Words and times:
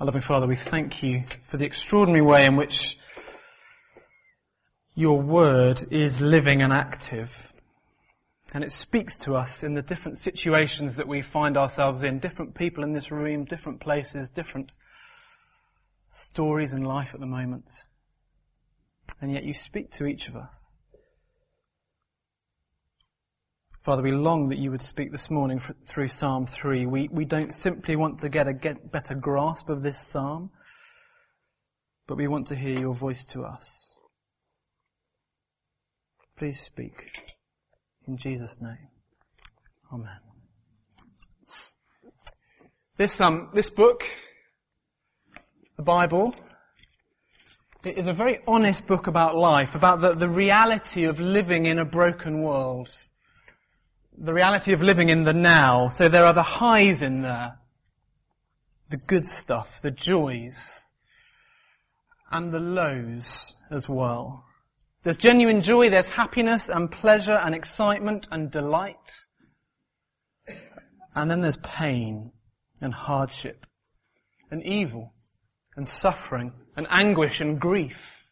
Our 0.00 0.04
loving 0.04 0.20
Father, 0.20 0.46
we 0.46 0.54
thank 0.54 1.02
you 1.02 1.24
for 1.42 1.56
the 1.56 1.64
extraordinary 1.64 2.22
way 2.22 2.46
in 2.46 2.54
which 2.54 2.96
your 4.94 5.20
word 5.20 5.82
is 5.90 6.20
living 6.20 6.62
and 6.62 6.72
active. 6.72 7.52
And 8.54 8.62
it 8.62 8.70
speaks 8.70 9.18
to 9.20 9.34
us 9.34 9.64
in 9.64 9.74
the 9.74 9.82
different 9.82 10.18
situations 10.18 10.96
that 10.96 11.08
we 11.08 11.20
find 11.20 11.56
ourselves 11.56 12.04
in, 12.04 12.20
different 12.20 12.54
people 12.54 12.84
in 12.84 12.92
this 12.92 13.10
room, 13.10 13.44
different 13.44 13.80
places, 13.80 14.30
different 14.30 14.70
stories 16.06 16.74
in 16.74 16.84
life 16.84 17.12
at 17.14 17.18
the 17.18 17.26
moment. 17.26 17.68
And 19.20 19.32
yet 19.32 19.42
you 19.42 19.52
speak 19.52 19.90
to 19.92 20.06
each 20.06 20.28
of 20.28 20.36
us. 20.36 20.80
Father, 23.82 24.02
we 24.02 24.10
long 24.10 24.48
that 24.48 24.58
you 24.58 24.72
would 24.72 24.82
speak 24.82 25.12
this 25.12 25.30
morning 25.30 25.60
through 25.86 26.08
Psalm 26.08 26.46
3. 26.46 26.86
We, 26.86 27.08
we 27.08 27.24
don't 27.24 27.54
simply 27.54 27.94
want 27.94 28.20
to 28.20 28.28
get 28.28 28.48
a 28.48 28.52
get 28.52 28.90
better 28.90 29.14
grasp 29.14 29.68
of 29.68 29.82
this 29.82 29.98
psalm, 29.98 30.50
but 32.06 32.16
we 32.16 32.26
want 32.26 32.48
to 32.48 32.56
hear 32.56 32.78
your 32.78 32.92
voice 32.92 33.24
to 33.26 33.42
us. 33.42 33.96
Please 36.36 36.60
speak. 36.60 37.36
In 38.08 38.16
Jesus' 38.16 38.60
name. 38.60 38.88
Amen. 39.92 40.18
This, 42.96 43.20
um, 43.20 43.50
this 43.54 43.70
book, 43.70 44.02
the 45.76 45.84
Bible, 45.84 46.34
it 47.84 47.96
is 47.96 48.08
a 48.08 48.12
very 48.12 48.40
honest 48.46 48.88
book 48.88 49.06
about 49.06 49.36
life, 49.36 49.76
about 49.76 50.00
the, 50.00 50.14
the 50.14 50.28
reality 50.28 51.04
of 51.04 51.20
living 51.20 51.66
in 51.66 51.78
a 51.78 51.84
broken 51.84 52.42
world 52.42 52.88
the 54.20 54.32
reality 54.32 54.72
of 54.72 54.82
living 54.82 55.08
in 55.08 55.24
the 55.24 55.32
now. 55.32 55.88
So 55.88 56.08
there 56.08 56.24
are 56.24 56.32
the 56.32 56.42
highs 56.42 57.02
in 57.02 57.22
there, 57.22 57.58
the 58.90 58.96
good 58.96 59.24
stuff, 59.24 59.80
the 59.82 59.90
joys, 59.90 60.90
and 62.30 62.52
the 62.52 62.60
lows 62.60 63.56
as 63.70 63.88
well. 63.88 64.44
There's 65.02 65.16
genuine 65.16 65.62
joy, 65.62 65.90
there's 65.90 66.08
happiness 66.08 66.68
and 66.68 66.90
pleasure 66.90 67.32
and 67.32 67.54
excitement 67.54 68.26
and 68.30 68.50
delight. 68.50 68.96
And 71.14 71.30
then 71.30 71.40
there's 71.40 71.56
pain 71.56 72.32
and 72.80 72.92
hardship 72.92 73.66
and 74.50 74.64
evil 74.64 75.14
and 75.76 75.86
suffering 75.86 76.52
and 76.76 76.86
anguish 76.90 77.40
and 77.40 77.60
grief. 77.60 78.24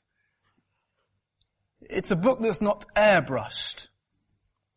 It's 1.81 2.11
a 2.11 2.17
book 2.17 2.41
that's 2.41 2.61
not 2.61 2.84
airbrushed 2.97 3.87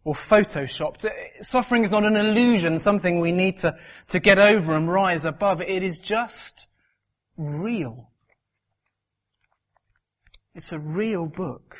or 0.04 0.14
photoshopped. 0.14 1.06
Suffering 1.42 1.84
is 1.84 1.92
not 1.92 2.06
an 2.06 2.16
illusion, 2.16 2.80
something 2.80 3.20
we 3.20 3.32
need 3.32 3.58
to, 3.58 3.78
to 4.10 4.20
get 4.20 4.40
over 4.40 4.76
and 4.76 4.92
rise 4.92 5.26
above. 5.26 5.62
It 5.62 5.84
is 5.84 6.00
just 6.00 6.68
real. 7.38 8.10
It's 10.56 10.72
a 10.72 10.80
real 10.80 11.28
book. 11.28 11.78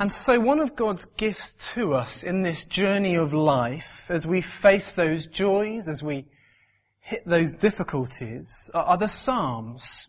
And 0.00 0.12
so 0.12 0.38
one 0.38 0.60
of 0.60 0.76
God's 0.76 1.04
gifts 1.04 1.56
to 1.74 1.94
us 1.94 2.22
in 2.22 2.42
this 2.42 2.64
journey 2.64 3.16
of 3.16 3.34
life, 3.34 4.10
as 4.10 4.26
we 4.26 4.40
face 4.40 4.92
those 4.92 5.26
joys, 5.26 5.88
as 5.88 6.02
we 6.02 6.26
hit 7.00 7.26
those 7.26 7.54
difficulties, 7.54 8.70
are 8.72 8.96
the 8.96 9.08
Psalms. 9.08 10.07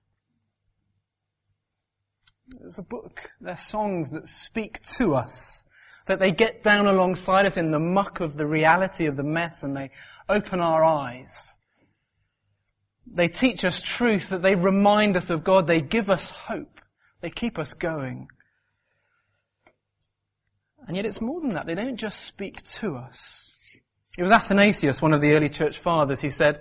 It's 2.66 2.78
a 2.78 2.84
book. 2.84 3.32
They're 3.42 3.58
songs 3.58 4.12
that 4.12 4.28
speak 4.28 4.82
to 4.98 5.16
us. 5.16 5.68
That 6.06 6.20
they 6.20 6.32
get 6.32 6.64
down 6.64 6.88
alongside 6.88 7.46
us 7.46 7.58
in 7.58 7.72
the 7.72 7.80
muck 7.80 8.20
of 8.20 8.36
the 8.36 8.46
reality 8.46 9.06
of 9.06 9.16
the 9.16 9.24
mess 9.24 9.64
and 9.64 9.76
they 9.76 9.92
open 10.28 10.60
our 10.60 10.84
eyes. 10.84 11.60
They 13.12 13.28
teach 13.28 13.66
us 13.66 13.82
truth, 13.82 14.30
that 14.30 14.42
they 14.42 14.56
remind 14.56 15.18
us 15.18 15.30
of 15.30 15.44
God, 15.44 15.68
they 15.68 15.82
give 15.82 16.10
us 16.10 16.30
hope, 16.30 16.80
they 17.22 17.30
keep 17.30 17.58
us 17.58 17.74
going. 17.74 18.28
And 20.88 20.96
yet 20.96 21.06
it's 21.06 21.22
more 21.22 21.42
than 21.42 21.54
that, 21.54 21.66
they 21.66 21.76
don't 21.76 21.98
just 21.98 22.20
speak 22.20 22.68
to 22.80 22.96
us. 22.96 23.52
It 24.18 24.24
was 24.24 24.32
Athanasius, 24.32 25.02
one 25.02 25.14
of 25.14 25.22
the 25.22 25.36
early 25.36 25.50
church 25.50 25.78
fathers, 25.78 26.22
he 26.22 26.30
said, 26.30 26.60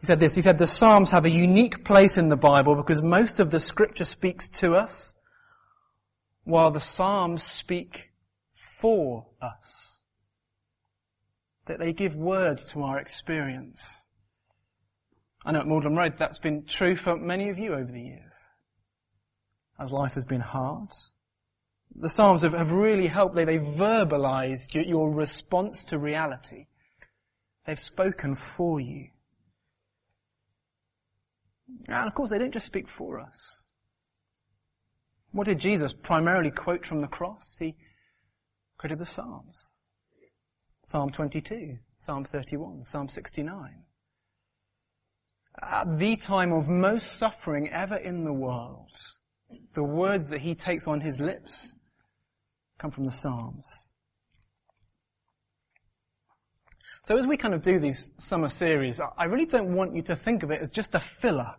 he 0.00 0.06
said 0.06 0.20
this, 0.20 0.34
he 0.34 0.42
said, 0.42 0.58
the 0.58 0.66
Psalms 0.66 1.10
have 1.12 1.24
a 1.24 1.30
unique 1.30 1.84
place 1.84 2.18
in 2.18 2.28
the 2.28 2.36
Bible 2.36 2.74
because 2.74 3.02
most 3.02 3.40
of 3.40 3.50
the 3.50 3.60
scripture 3.60 4.04
speaks 4.04 4.48
to 4.60 4.74
us, 4.74 5.16
while 6.44 6.70
the 6.70 6.80
Psalms 6.80 7.42
speak 7.42 8.10
for 8.80 9.26
us. 9.40 10.02
That 11.66 11.78
they 11.78 11.92
give 11.92 12.14
words 12.14 12.72
to 12.72 12.82
our 12.82 12.98
experience. 12.98 13.82
I 15.44 15.52
know 15.52 15.60
at 15.60 15.66
Magdalen 15.66 15.96
Road 15.96 16.18
that's 16.18 16.38
been 16.38 16.64
true 16.66 16.96
for 16.96 17.16
many 17.16 17.48
of 17.48 17.58
you 17.58 17.72
over 17.72 17.90
the 17.90 18.02
years. 18.02 18.34
As 19.78 19.90
life 19.90 20.14
has 20.14 20.24
been 20.24 20.40
hard. 20.40 20.90
The 21.96 22.08
Psalms 22.08 22.42
have, 22.42 22.52
have 22.52 22.72
really 22.72 23.06
helped. 23.06 23.34
They, 23.34 23.44
they've 23.44 23.60
verbalized 23.60 24.74
your, 24.74 24.84
your 24.84 25.10
response 25.10 25.84
to 25.84 25.98
reality. 25.98 26.66
They've 27.66 27.80
spoken 27.80 28.34
for 28.34 28.80
you. 28.80 29.08
And 31.88 32.06
of 32.06 32.14
course, 32.14 32.30
they 32.30 32.38
don't 32.38 32.52
just 32.52 32.66
speak 32.66 32.88
for 32.88 33.20
us. 33.20 33.70
What 35.32 35.46
did 35.46 35.58
Jesus 35.58 35.92
primarily 35.92 36.50
quote 36.50 36.86
from 36.86 37.00
the 37.00 37.08
cross? 37.08 37.56
He 37.58 37.74
quoted 38.78 38.98
the 38.98 39.06
Psalms. 39.06 39.80
Psalm 40.84 41.10
22, 41.10 41.78
Psalm 41.96 42.24
31, 42.24 42.84
Psalm 42.84 43.08
69. 43.08 43.84
At 45.62 45.98
the 45.98 46.16
time 46.16 46.52
of 46.52 46.68
most 46.68 47.16
suffering 47.16 47.70
ever 47.70 47.96
in 47.96 48.24
the 48.24 48.32
world, 48.32 48.90
the 49.72 49.82
words 49.82 50.28
that 50.28 50.40
he 50.40 50.54
takes 50.54 50.86
on 50.86 51.00
his 51.00 51.20
lips 51.20 51.78
come 52.78 52.90
from 52.90 53.06
the 53.06 53.12
Psalms. 53.12 53.93
So 57.04 57.18
as 57.18 57.26
we 57.26 57.36
kind 57.36 57.52
of 57.52 57.62
do 57.62 57.78
these 57.78 58.14
summer 58.16 58.48
series, 58.48 58.98
I 58.98 59.24
really 59.24 59.44
don't 59.44 59.74
want 59.74 59.94
you 59.94 60.02
to 60.04 60.16
think 60.16 60.42
of 60.42 60.50
it 60.50 60.62
as 60.62 60.70
just 60.70 60.94
a 60.94 61.00
filler. 61.00 61.54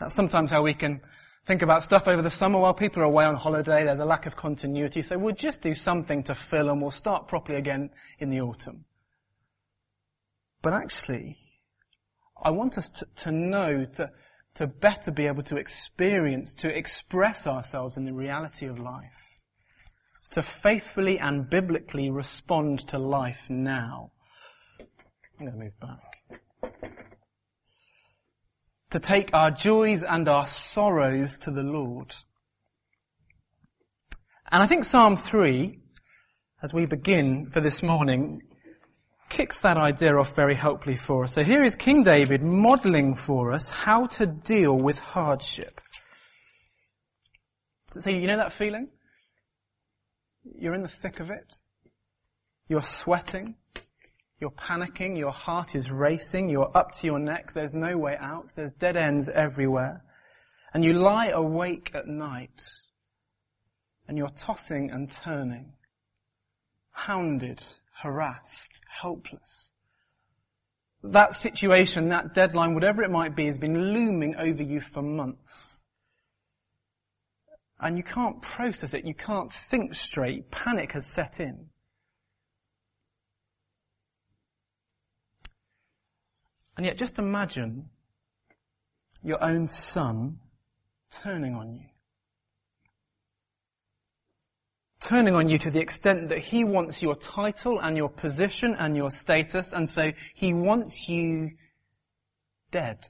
That's 0.00 0.14
sometimes 0.14 0.50
how 0.50 0.62
we 0.62 0.72
can 0.72 1.02
think 1.44 1.60
about 1.60 1.82
stuff 1.82 2.08
over 2.08 2.22
the 2.22 2.30
summer 2.30 2.58
while 2.58 2.72
people 2.72 3.02
are 3.02 3.06
away 3.06 3.26
on 3.26 3.34
holiday. 3.34 3.84
There's 3.84 4.00
a 4.00 4.06
lack 4.06 4.24
of 4.24 4.36
continuity. 4.36 5.02
So 5.02 5.18
we'll 5.18 5.34
just 5.34 5.60
do 5.60 5.74
something 5.74 6.22
to 6.24 6.34
fill 6.34 6.70
and 6.70 6.80
we'll 6.80 6.90
start 6.90 7.28
properly 7.28 7.58
again 7.58 7.90
in 8.18 8.30
the 8.30 8.40
autumn. 8.40 8.86
But 10.62 10.72
actually, 10.72 11.36
I 12.42 12.50
want 12.50 12.78
us 12.78 12.88
to, 12.90 13.06
to 13.24 13.32
know, 13.32 13.84
to, 13.84 14.10
to 14.54 14.66
better 14.66 15.10
be 15.10 15.26
able 15.26 15.42
to 15.44 15.56
experience, 15.56 16.54
to 16.56 16.74
express 16.74 17.46
ourselves 17.46 17.98
in 17.98 18.06
the 18.06 18.14
reality 18.14 18.66
of 18.66 18.78
life. 18.78 19.12
To 20.32 20.42
faithfully 20.42 21.18
and 21.18 21.50
biblically 21.50 22.10
respond 22.10 22.88
to 22.88 22.98
life 22.98 23.50
now. 23.50 24.12
I'm 25.38 25.46
going 25.46 25.56
to 25.56 25.64
move 25.64 25.80
back 25.80 26.40
to 28.90 28.98
take 28.98 29.30
our 29.34 29.50
joys 29.52 30.02
and 30.02 30.28
our 30.28 30.46
sorrows 30.46 31.38
to 31.38 31.52
the 31.52 31.62
Lord. 31.62 32.12
And 34.50 34.62
I 34.62 34.66
think 34.66 34.84
Psalm 34.84 35.16
3, 35.16 35.78
as 36.62 36.74
we 36.74 36.86
begin 36.86 37.50
for 37.50 37.60
this 37.60 37.82
morning, 37.84 38.42
kicks 39.28 39.60
that 39.60 39.76
idea 39.76 40.16
off 40.16 40.34
very 40.34 40.56
helpfully 40.56 40.96
for 40.96 41.24
us. 41.24 41.34
So 41.34 41.44
here 41.44 41.62
is 41.62 41.76
King 41.76 42.02
David 42.02 42.42
modeling 42.42 43.14
for 43.14 43.52
us 43.52 43.68
how 43.68 44.06
to 44.06 44.26
deal 44.26 44.76
with 44.76 44.98
hardship. 44.98 45.80
So 47.90 48.10
you 48.10 48.26
know 48.26 48.38
that 48.38 48.52
feeling? 48.52 48.88
You're 50.58 50.74
in 50.74 50.82
the 50.82 50.88
thick 50.88 51.20
of 51.20 51.30
it. 51.30 51.54
You're 52.68 52.82
sweating. 52.82 53.54
You're 54.40 54.50
panicking, 54.50 55.18
your 55.18 55.32
heart 55.32 55.74
is 55.74 55.90
racing, 55.90 56.48
you're 56.48 56.70
up 56.76 56.92
to 56.92 57.06
your 57.06 57.18
neck, 57.18 57.52
there's 57.54 57.74
no 57.74 57.98
way 57.98 58.16
out, 58.16 58.50
there's 58.54 58.72
dead 58.72 58.96
ends 58.96 59.28
everywhere. 59.28 60.04
And 60.72 60.84
you 60.84 60.92
lie 60.92 61.28
awake 61.28 61.90
at 61.94 62.06
night, 62.06 62.62
and 64.06 64.16
you're 64.16 64.28
tossing 64.28 64.90
and 64.92 65.10
turning, 65.10 65.72
hounded, 66.92 67.60
harassed, 68.00 68.80
helpless. 69.00 69.72
That 71.02 71.34
situation, 71.34 72.10
that 72.10 72.34
deadline, 72.34 72.74
whatever 72.74 73.02
it 73.02 73.10
might 73.10 73.34
be, 73.34 73.46
has 73.46 73.58
been 73.58 73.92
looming 73.92 74.36
over 74.36 74.62
you 74.62 74.80
for 74.80 75.02
months. 75.02 75.84
And 77.80 77.96
you 77.96 78.04
can't 78.04 78.40
process 78.40 78.94
it, 78.94 79.04
you 79.04 79.14
can't 79.14 79.52
think 79.52 79.94
straight, 79.94 80.50
panic 80.50 80.92
has 80.92 81.06
set 81.06 81.40
in. 81.40 81.70
And 86.78 86.86
yet 86.86 86.96
just 86.96 87.18
imagine 87.18 87.90
your 89.24 89.42
own 89.42 89.66
son 89.66 90.38
turning 91.24 91.56
on 91.56 91.74
you. 91.74 91.86
Turning 95.00 95.34
on 95.34 95.48
you 95.48 95.58
to 95.58 95.72
the 95.72 95.80
extent 95.80 96.28
that 96.28 96.38
he 96.38 96.62
wants 96.62 97.02
your 97.02 97.16
title 97.16 97.80
and 97.80 97.96
your 97.96 98.08
position 98.08 98.76
and 98.78 98.96
your 98.96 99.10
status, 99.10 99.72
and 99.72 99.88
so 99.88 100.12
he 100.34 100.54
wants 100.54 101.08
you 101.08 101.50
dead. 102.70 103.04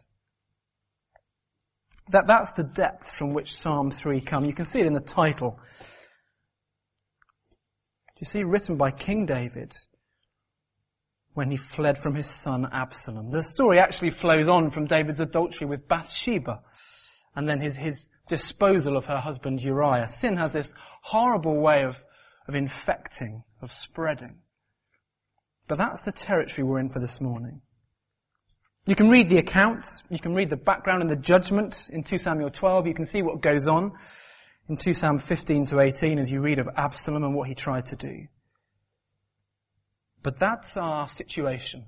That, 2.09 2.27
that's 2.27 2.53
the 2.53 2.65
depth 2.65 3.11
from 3.11 3.35
which 3.35 3.55
Psalm 3.55 3.91
3 3.91 4.23
comes. 4.23 4.47
You 4.47 4.55
can 4.55 4.65
see 4.65 4.81
it 4.81 4.87
in 4.87 4.95
the 4.95 5.01
title. 5.01 5.61
Do 8.17 8.21
you 8.21 8.27
see 8.27 8.45
written 8.45 8.79
by 8.79 8.93
King 8.93 9.27
David 9.27 9.75
when 11.39 11.53
he 11.53 11.57
fled 11.57 11.97
from 11.97 12.17
his 12.17 12.27
son 12.27 12.69
Absalom? 12.73 13.31
The 13.31 13.45
story 13.45 13.79
actually 13.79 14.11
flows 14.11 14.49
on 14.49 14.71
from 14.71 14.87
David's 14.87 15.21
adultery 15.21 15.69
with 15.69 15.87
Bathsheba 15.87 16.63
and 17.37 17.49
then 17.49 17.61
his, 17.61 17.77
his 17.77 18.09
disposal 18.29 18.97
of 18.97 19.05
her 19.05 19.21
husband 19.21 19.63
Uriah. 19.63 20.09
Sin 20.09 20.37
has 20.37 20.53
this 20.53 20.75
horrible 21.01 21.55
way 21.61 21.85
of, 21.85 21.97
of 22.49 22.57
infecting, 22.57 23.45
of 23.63 23.71
spreading. 23.71 24.41
But 25.69 25.79
that's 25.79 26.05
the 26.05 26.11
territory 26.11 26.67
we're 26.67 26.81
in 26.81 26.89
for 26.89 26.99
this 26.99 27.21
morning. 27.21 27.61
You 28.87 28.97
can 28.97 29.09
read 29.09 29.29
the 29.29 29.39
accounts, 29.39 30.03
you 30.11 30.19
can 30.19 30.35
read 30.35 30.51
the 30.51 30.57
background 30.57 31.03
and 31.03 31.11
the 31.11 31.15
judgment 31.15 31.89
in 31.93 32.03
2 32.03 32.19
Samuel 32.19 32.51
12, 32.51 32.89
you 32.89 32.95
can 32.95 33.07
see 33.07 33.23
what 33.23 33.41
goes 33.41 33.69
on 33.69 33.93
in 34.69 34.77
2 34.77 34.93
Samuel 34.93 35.21
15 35.21 35.67
to 35.67 35.79
18 35.79 36.19
as 36.19 36.33
you 36.33 36.41
read 36.41 36.59
of 36.59 36.69
Absalom 36.77 37.23
and 37.23 37.37
what 37.37 37.47
he 37.47 37.55
tried 37.55 37.87
to 37.87 37.97
do. 37.97 38.27
But 40.23 40.39
that's 40.39 40.77
our 40.77 41.09
situation. 41.09 41.87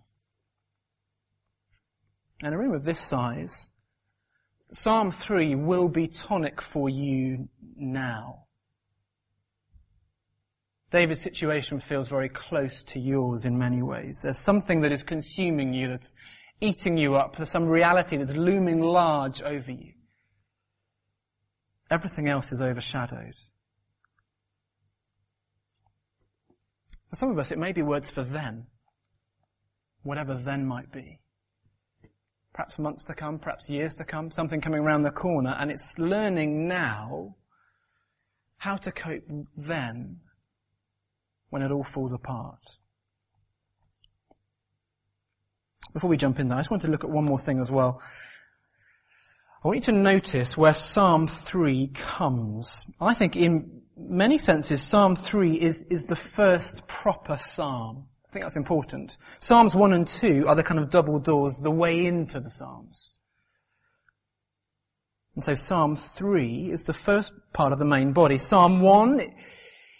And 2.43 2.55
a 2.55 2.59
room 2.59 2.75
of 2.75 2.85
this 2.85 2.99
size, 2.99 3.73
Psalm 4.73 5.11
3 5.11 5.56
will 5.56 5.88
be 5.88 6.06
tonic 6.06 6.62
for 6.62 6.88
you 6.88 7.49
now. 7.77 8.44
David's 10.91 11.21
situation 11.21 11.81
feels 11.81 12.09
very 12.09 12.29
close 12.29 12.82
to 12.85 12.99
yours 12.99 13.44
in 13.44 13.59
many 13.59 13.82
ways. 13.82 14.23
There's 14.23 14.38
something 14.38 14.81
that 14.81 14.93
is 14.93 15.05
consuming 15.05 15.73
you 15.73 15.88
that's 15.88 16.15
eating 16.61 16.97
you 16.97 17.15
up. 17.15 17.37
There's 17.37 17.50
some 17.50 17.67
reality 17.67 18.17
that's 18.17 18.32
looming 18.32 18.81
large 18.81 19.43
over 19.43 19.71
you. 19.71 19.93
Everything 21.91 22.29
else 22.29 22.53
is 22.53 22.62
overshadowed. 22.62 23.35
For 27.10 27.16
some 27.16 27.30
of 27.30 27.38
us, 27.38 27.50
it 27.50 27.58
may 27.58 27.72
be 27.72 27.82
words 27.82 28.10
for 28.10 28.22
then. 28.22 28.66
Whatever 30.02 30.34
then 30.34 30.66
might 30.66 30.92
be. 30.92 31.20
Perhaps 32.52 32.78
months 32.78 33.04
to 33.04 33.14
come, 33.14 33.38
perhaps 33.38 33.68
years 33.68 33.94
to 33.94 34.04
come, 34.04 34.30
something 34.30 34.60
coming 34.60 34.80
around 34.80 35.02
the 35.02 35.10
corner, 35.10 35.54
and 35.58 35.70
it's 35.70 35.98
learning 35.98 36.68
now 36.68 37.36
how 38.58 38.76
to 38.76 38.92
cope 38.92 39.24
then 39.56 40.20
when 41.50 41.62
it 41.62 41.70
all 41.70 41.84
falls 41.84 42.12
apart. 42.12 42.64
Before 45.92 46.10
we 46.10 46.16
jump 46.16 46.38
in 46.38 46.48
there, 46.48 46.58
I 46.58 46.60
just 46.60 46.70
want 46.70 46.82
to 46.82 46.88
look 46.88 47.04
at 47.04 47.10
one 47.10 47.24
more 47.24 47.38
thing 47.38 47.58
as 47.60 47.70
well. 47.70 48.00
I 49.62 49.68
want 49.68 49.76
you 49.76 49.92
to 49.92 49.98
notice 49.98 50.56
where 50.56 50.72
Psalm 50.72 51.26
3 51.26 51.88
comes. 51.88 52.86
I 53.00 53.14
think 53.14 53.36
in 53.36 53.82
many 54.08 54.38
senses, 54.38 54.82
Psalm 54.82 55.17
3 55.17 55.61
is, 55.61 55.85
is 55.91 56.06
the 56.06 56.17
first 56.17 56.87
proper 56.87 57.37
psalm. 57.37 58.06
I 58.29 58.32
think 58.32 58.44
that's 58.44 58.56
important. 58.56 59.19
Psalms 59.41 59.75
1 59.75 59.93
and 59.93 60.06
2 60.06 60.47
are 60.47 60.55
the 60.55 60.62
kind 60.62 60.81
of 60.81 60.91
double 60.91 61.19
doors, 61.19 61.58
the 61.58 61.70
way 61.70 62.06
into 62.06 62.41
the 62.41 62.50
Psalms. 62.50 63.17
And 65.35 65.44
so 65.44 65.55
Psalm 65.55 65.97
3 65.97 66.70
is 66.70 66.87
the 66.87 66.93
first 66.93 67.32
part 67.52 67.73
of 67.73 67.79
the 67.79 67.85
main 67.85 68.12
body. 68.12 68.38
Psalm 68.38 68.81
1 68.81 69.20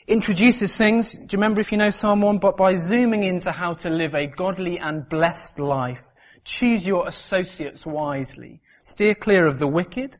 introduces 0.07 0.77
things, 0.77 1.13
do 1.13 1.21
you 1.21 1.29
remember 1.33 1.61
if 1.61 1.73
you 1.73 1.79
know 1.79 1.91
Psalm 1.91 2.21
1, 2.21 2.39
but 2.39 2.57
by 2.57 2.75
zooming 2.75 3.25
into 3.25 3.53
how 3.53 3.75
to 3.75 3.91
live 3.91 4.15
a 4.15 4.27
godly 4.27 4.79
and 4.79 5.09
blessed 5.09 5.59
life, 5.59 6.05
choose 6.45 6.87
your 6.87 7.07
associates 7.07 7.85
wisely. 7.85 8.61
Steer 8.83 9.15
clear 9.15 9.47
of 9.47 9.59
the 9.59 9.69
wicked, 9.69 10.19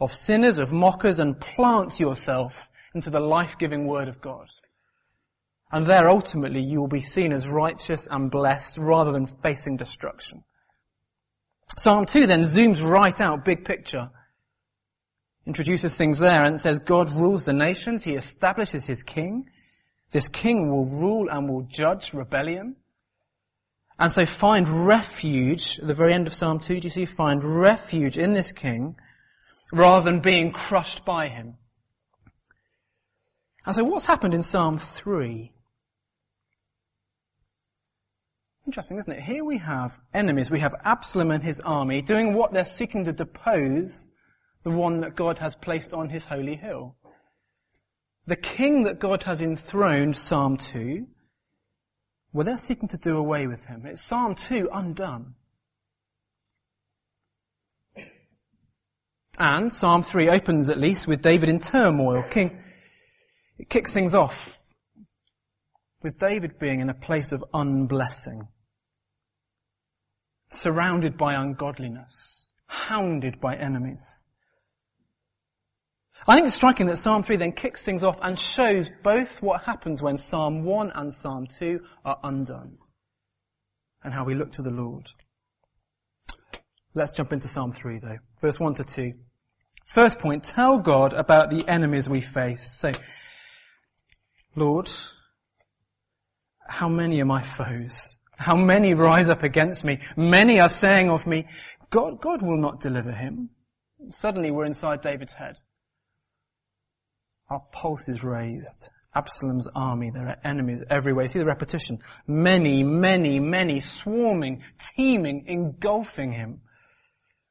of 0.00 0.12
sinners, 0.12 0.58
of 0.58 0.72
mockers, 0.72 1.18
and 1.18 1.40
plant 1.40 1.98
yourself 1.98 2.68
into 2.94 3.10
the 3.10 3.20
life-giving 3.20 3.86
word 3.86 4.08
of 4.08 4.20
God. 4.20 4.48
And 5.70 5.86
there 5.86 6.08
ultimately 6.08 6.62
you 6.62 6.80
will 6.80 6.88
be 6.88 7.00
seen 7.00 7.32
as 7.32 7.48
righteous 7.48 8.08
and 8.10 8.30
blessed 8.30 8.78
rather 8.78 9.12
than 9.12 9.26
facing 9.26 9.76
destruction. 9.76 10.44
Psalm 11.76 12.06
2 12.06 12.26
then 12.26 12.40
zooms 12.40 12.82
right 12.82 13.20
out, 13.20 13.44
big 13.44 13.64
picture, 13.64 14.08
introduces 15.46 15.94
things 15.94 16.18
there 16.18 16.44
and 16.44 16.60
says 16.60 16.78
God 16.78 17.12
rules 17.12 17.44
the 17.44 17.52
nations, 17.52 18.02
He 18.02 18.14
establishes 18.14 18.86
His 18.86 19.02
king. 19.02 19.50
This 20.10 20.28
king 20.28 20.70
will 20.70 20.86
rule 20.86 21.28
and 21.30 21.48
will 21.48 21.62
judge 21.62 22.14
rebellion. 22.14 22.76
And 23.98 24.10
so 24.10 24.24
find 24.24 24.86
refuge, 24.86 25.78
at 25.80 25.86
the 25.86 25.94
very 25.94 26.14
end 26.14 26.26
of 26.26 26.32
Psalm 26.32 26.60
2, 26.60 26.80
do 26.80 26.86
you 26.86 26.90
see? 26.90 27.04
Find 27.04 27.42
refuge 27.42 28.16
in 28.16 28.32
this 28.32 28.52
king 28.52 28.96
rather 29.72 30.10
than 30.10 30.20
being 30.20 30.52
crushed 30.52 31.04
by 31.04 31.28
him. 31.28 31.56
And 33.68 33.74
so 33.74 33.84
what's 33.84 34.06
happened 34.06 34.32
in 34.32 34.42
Psalm 34.42 34.78
3? 34.78 35.52
Interesting, 38.64 38.96
isn't 38.96 39.12
it? 39.12 39.20
Here 39.20 39.44
we 39.44 39.58
have 39.58 39.92
enemies. 40.14 40.50
We 40.50 40.60
have 40.60 40.74
Absalom 40.82 41.30
and 41.30 41.42
his 41.42 41.60
army 41.60 42.00
doing 42.00 42.32
what 42.32 42.50
they're 42.50 42.64
seeking 42.64 43.04
to 43.04 43.12
depose 43.12 44.10
the 44.64 44.70
one 44.70 45.02
that 45.02 45.16
God 45.16 45.40
has 45.40 45.54
placed 45.54 45.92
on 45.92 46.08
his 46.08 46.24
holy 46.24 46.56
hill. 46.56 46.96
The 48.26 48.36
king 48.36 48.84
that 48.84 49.00
God 49.00 49.24
has 49.24 49.42
enthroned, 49.42 50.16
Psalm 50.16 50.56
2, 50.56 51.06
well, 52.32 52.46
they're 52.46 52.56
seeking 52.56 52.88
to 52.88 52.96
do 52.96 53.18
away 53.18 53.48
with 53.48 53.66
him. 53.66 53.84
It's 53.84 54.02
Psalm 54.02 54.34
2 54.34 54.70
undone. 54.72 55.34
And 59.38 59.70
Psalm 59.70 60.00
3 60.02 60.30
opens 60.30 60.70
at 60.70 60.78
least 60.78 61.06
with 61.06 61.20
David 61.20 61.50
in 61.50 61.58
turmoil. 61.58 62.22
King, 62.30 62.62
it 63.58 63.68
kicks 63.68 63.92
things 63.92 64.14
off 64.14 64.58
with 66.02 66.18
David 66.18 66.58
being 66.58 66.80
in 66.80 66.90
a 66.90 66.94
place 66.94 67.32
of 67.32 67.44
unblessing. 67.52 68.48
Surrounded 70.50 71.18
by 71.18 71.34
ungodliness. 71.34 72.50
Hounded 72.66 73.40
by 73.40 73.56
enemies. 73.56 74.28
I 76.26 76.34
think 76.34 76.46
it's 76.46 76.56
striking 76.56 76.86
that 76.86 76.96
Psalm 76.96 77.22
3 77.22 77.36
then 77.36 77.52
kicks 77.52 77.82
things 77.82 78.02
off 78.02 78.18
and 78.22 78.38
shows 78.38 78.90
both 79.02 79.40
what 79.40 79.62
happens 79.62 80.02
when 80.02 80.16
Psalm 80.16 80.64
1 80.64 80.92
and 80.94 81.14
Psalm 81.14 81.46
2 81.46 81.80
are 82.04 82.18
undone 82.24 82.78
and 84.02 84.12
how 84.12 84.24
we 84.24 84.34
look 84.34 84.52
to 84.52 84.62
the 84.62 84.70
Lord. 84.70 85.06
Let's 86.94 87.14
jump 87.14 87.32
into 87.32 87.48
Psalm 87.48 87.70
3 87.72 87.98
though. 87.98 88.18
Verse 88.40 88.58
1 88.58 88.76
to 88.76 88.84
2. 88.84 89.12
First 89.86 90.18
point, 90.18 90.44
tell 90.44 90.78
God 90.78 91.12
about 91.12 91.50
the 91.50 91.66
enemies 91.68 92.08
we 92.08 92.20
face. 92.20 92.78
So, 92.78 92.92
Lord, 94.58 94.90
how 96.66 96.88
many 96.88 97.20
are 97.20 97.26
my 97.26 97.42
foes? 97.42 98.20
How 98.36 98.56
many 98.56 98.94
rise 98.94 99.30
up 99.30 99.42
against 99.42 99.84
me? 99.84 99.98
Many 100.16 100.60
are 100.60 100.68
saying 100.68 101.10
of 101.10 101.26
me, 101.26 101.46
God, 101.90 102.20
God 102.20 102.42
will 102.42 102.58
not 102.58 102.80
deliver 102.80 103.12
him. 103.12 103.50
Suddenly 104.10 104.50
we're 104.50 104.64
inside 104.64 105.00
David's 105.00 105.32
head. 105.32 105.56
Our 107.50 107.62
pulse 107.72 108.08
is 108.08 108.22
raised. 108.22 108.90
Absalom's 109.14 109.66
army, 109.74 110.10
there 110.10 110.28
are 110.28 110.36
enemies 110.44 110.84
everywhere. 110.88 111.26
See 111.28 111.38
the 111.38 111.46
repetition. 111.46 111.98
Many, 112.26 112.84
many, 112.84 113.40
many 113.40 113.80
swarming, 113.80 114.62
teeming, 114.94 115.46
engulfing 115.46 116.32
him. 116.32 116.60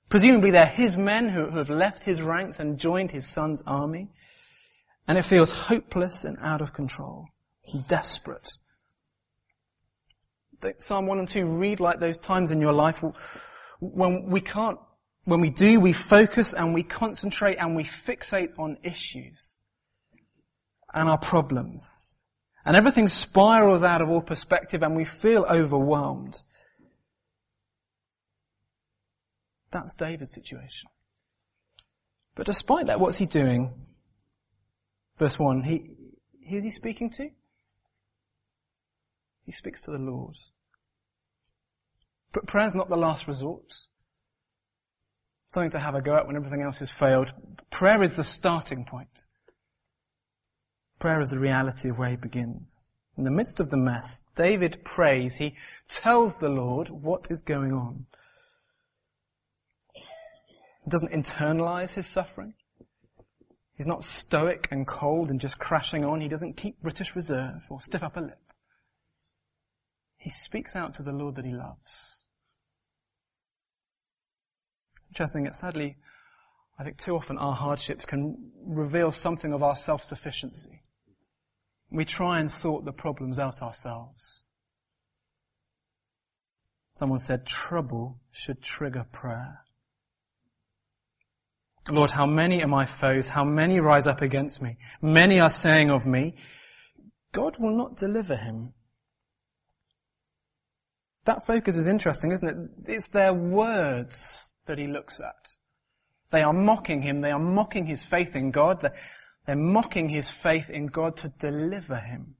Presumably 0.09 0.51
they're 0.51 0.65
his 0.65 0.95
men 0.95 1.27
who, 1.27 1.47
who 1.49 1.57
have 1.57 1.69
left 1.69 2.03
his 2.03 2.21
ranks 2.21 2.59
and 2.59 2.77
joined 2.77 3.11
his 3.11 3.27
son's 3.27 3.63
army. 3.65 4.09
And 5.07 5.17
it 5.17 5.23
feels 5.23 5.51
hopeless 5.51 6.25
and 6.25 6.37
out 6.41 6.61
of 6.61 6.73
control. 6.73 7.27
Desperate. 7.87 8.49
Psalm 10.79 11.05
1 11.05 11.19
and 11.19 11.29
2 11.29 11.45
read 11.45 11.79
like 11.79 11.99
those 11.99 12.17
times 12.17 12.51
in 12.51 12.61
your 12.61 12.73
life 12.73 13.03
when 13.79 14.29
we 14.29 14.41
can't, 14.41 14.79
when 15.25 15.39
we 15.39 15.49
do, 15.49 15.79
we 15.79 15.93
focus 15.93 16.53
and 16.53 16.73
we 16.73 16.83
concentrate 16.83 17.57
and 17.59 17.75
we 17.75 17.83
fixate 17.83 18.57
on 18.57 18.77
issues 18.83 19.57
and 20.93 21.09
our 21.09 21.17
problems. 21.17 22.23
And 22.65 22.75
everything 22.75 23.07
spirals 23.07 23.83
out 23.83 24.01
of 24.01 24.09
all 24.09 24.21
perspective 24.21 24.83
and 24.83 24.95
we 24.95 25.05
feel 25.05 25.45
overwhelmed. 25.47 26.37
That's 29.71 29.95
David's 29.95 30.33
situation. 30.33 30.89
But 32.35 32.45
despite 32.45 32.87
that, 32.87 32.99
what's 32.99 33.17
he 33.17 33.25
doing? 33.25 33.73
Verse 35.17 35.37
1, 35.39 35.63
he, 35.63 35.91
who's 36.47 36.63
he 36.63 36.69
speaking 36.69 37.09
to? 37.11 37.29
He 39.45 39.51
speaks 39.51 39.81
to 39.83 39.91
the 39.91 39.97
Lord. 39.97 40.35
But 42.33 42.45
prayer's 42.45 42.75
not 42.75 42.89
the 42.89 42.97
last 42.97 43.27
resort. 43.27 43.73
Something 45.47 45.71
to 45.71 45.79
have 45.79 45.95
a 45.95 46.01
go 46.01 46.15
at 46.15 46.27
when 46.27 46.35
everything 46.35 46.61
else 46.61 46.79
has 46.79 46.91
failed. 46.91 47.33
Prayer 47.71 48.03
is 48.03 48.15
the 48.15 48.23
starting 48.23 48.85
point. 48.85 49.27
Prayer 50.99 51.21
is 51.21 51.29
the 51.29 51.39
reality 51.39 51.89
of 51.89 51.97
where 51.97 52.09
he 52.09 52.17
begins. 52.17 52.93
In 53.17 53.23
the 53.23 53.31
midst 53.31 53.59
of 53.59 53.69
the 53.69 53.77
mess, 53.77 54.23
David 54.35 54.83
prays. 54.83 55.37
He 55.37 55.55
tells 55.87 56.37
the 56.37 56.49
Lord 56.49 56.89
what 56.89 57.31
is 57.31 57.41
going 57.41 57.73
on. 57.73 58.05
He 59.93 60.89
doesn't 60.89 61.11
internalize 61.11 61.93
his 61.93 62.05
suffering. 62.05 62.53
He's 63.77 63.85
not 63.85 64.03
stoic 64.03 64.69
and 64.71 64.87
cold 64.87 65.29
and 65.29 65.39
just 65.39 65.59
crashing 65.59 66.03
on. 66.03 66.19
He 66.19 66.27
doesn't 66.27 66.57
keep 66.57 66.81
British 66.81 67.15
reserve 67.15 67.63
or 67.69 67.79
stiff 67.79 68.01
upper 68.01 68.21
lip. 68.21 68.41
He 70.17 70.31
speaks 70.31 70.75
out 70.75 70.95
to 70.95 71.03
the 71.03 71.11
Lord 71.11 71.35
that 71.35 71.45
he 71.45 71.51
loves. 71.51 72.25
It's 74.97 75.09
interesting 75.09 75.43
that 75.43 75.55
sadly, 75.55 75.97
I 76.79 76.83
think 76.83 76.97
too 76.97 77.15
often 77.15 77.37
our 77.37 77.53
hardships 77.53 78.05
can 78.05 78.51
reveal 78.65 79.11
something 79.11 79.53
of 79.53 79.61
our 79.61 79.75
self-sufficiency. 79.75 80.81
We 81.91 82.03
try 82.03 82.39
and 82.39 82.51
sort 82.51 82.83
the 82.83 82.91
problems 82.91 83.37
out 83.37 83.61
ourselves. 83.61 84.47
Someone 86.95 87.19
said 87.19 87.45
trouble 87.45 88.19
should 88.31 88.63
trigger 88.63 89.05
prayer. 89.11 89.59
Lord, 91.89 92.11
how 92.11 92.25
many 92.25 92.63
are 92.63 92.67
my 92.67 92.85
foes? 92.85 93.29
How 93.29 93.43
many 93.43 93.79
rise 93.79 94.07
up 94.07 94.21
against 94.21 94.61
me? 94.61 94.77
Many 95.01 95.39
are 95.39 95.49
saying 95.49 95.89
of 95.89 96.05
me, 96.05 96.35
God 97.31 97.57
will 97.59 97.75
not 97.75 97.97
deliver 97.97 98.35
him. 98.35 98.73
That 101.25 101.45
focus 101.45 101.75
is 101.75 101.87
interesting, 101.87 102.31
isn't 102.31 102.47
it? 102.47 102.91
It's 102.91 103.09
their 103.09 103.33
words 103.33 104.51
that 104.65 104.77
he 104.77 104.87
looks 104.87 105.19
at. 105.19 105.35
They 106.29 106.41
are 106.41 106.53
mocking 106.53 107.01
him. 107.01 107.21
They 107.21 107.31
are 107.31 107.39
mocking 107.39 107.85
his 107.85 108.03
faith 108.03 108.35
in 108.35 108.51
God. 108.51 108.81
They're, 109.45 109.55
mocking 109.55 110.09
his 110.09 110.29
faith 110.29 110.69
in 110.69 110.87
God 110.87 111.17
to 111.17 111.29
deliver 111.29 111.97
him. 111.97 112.35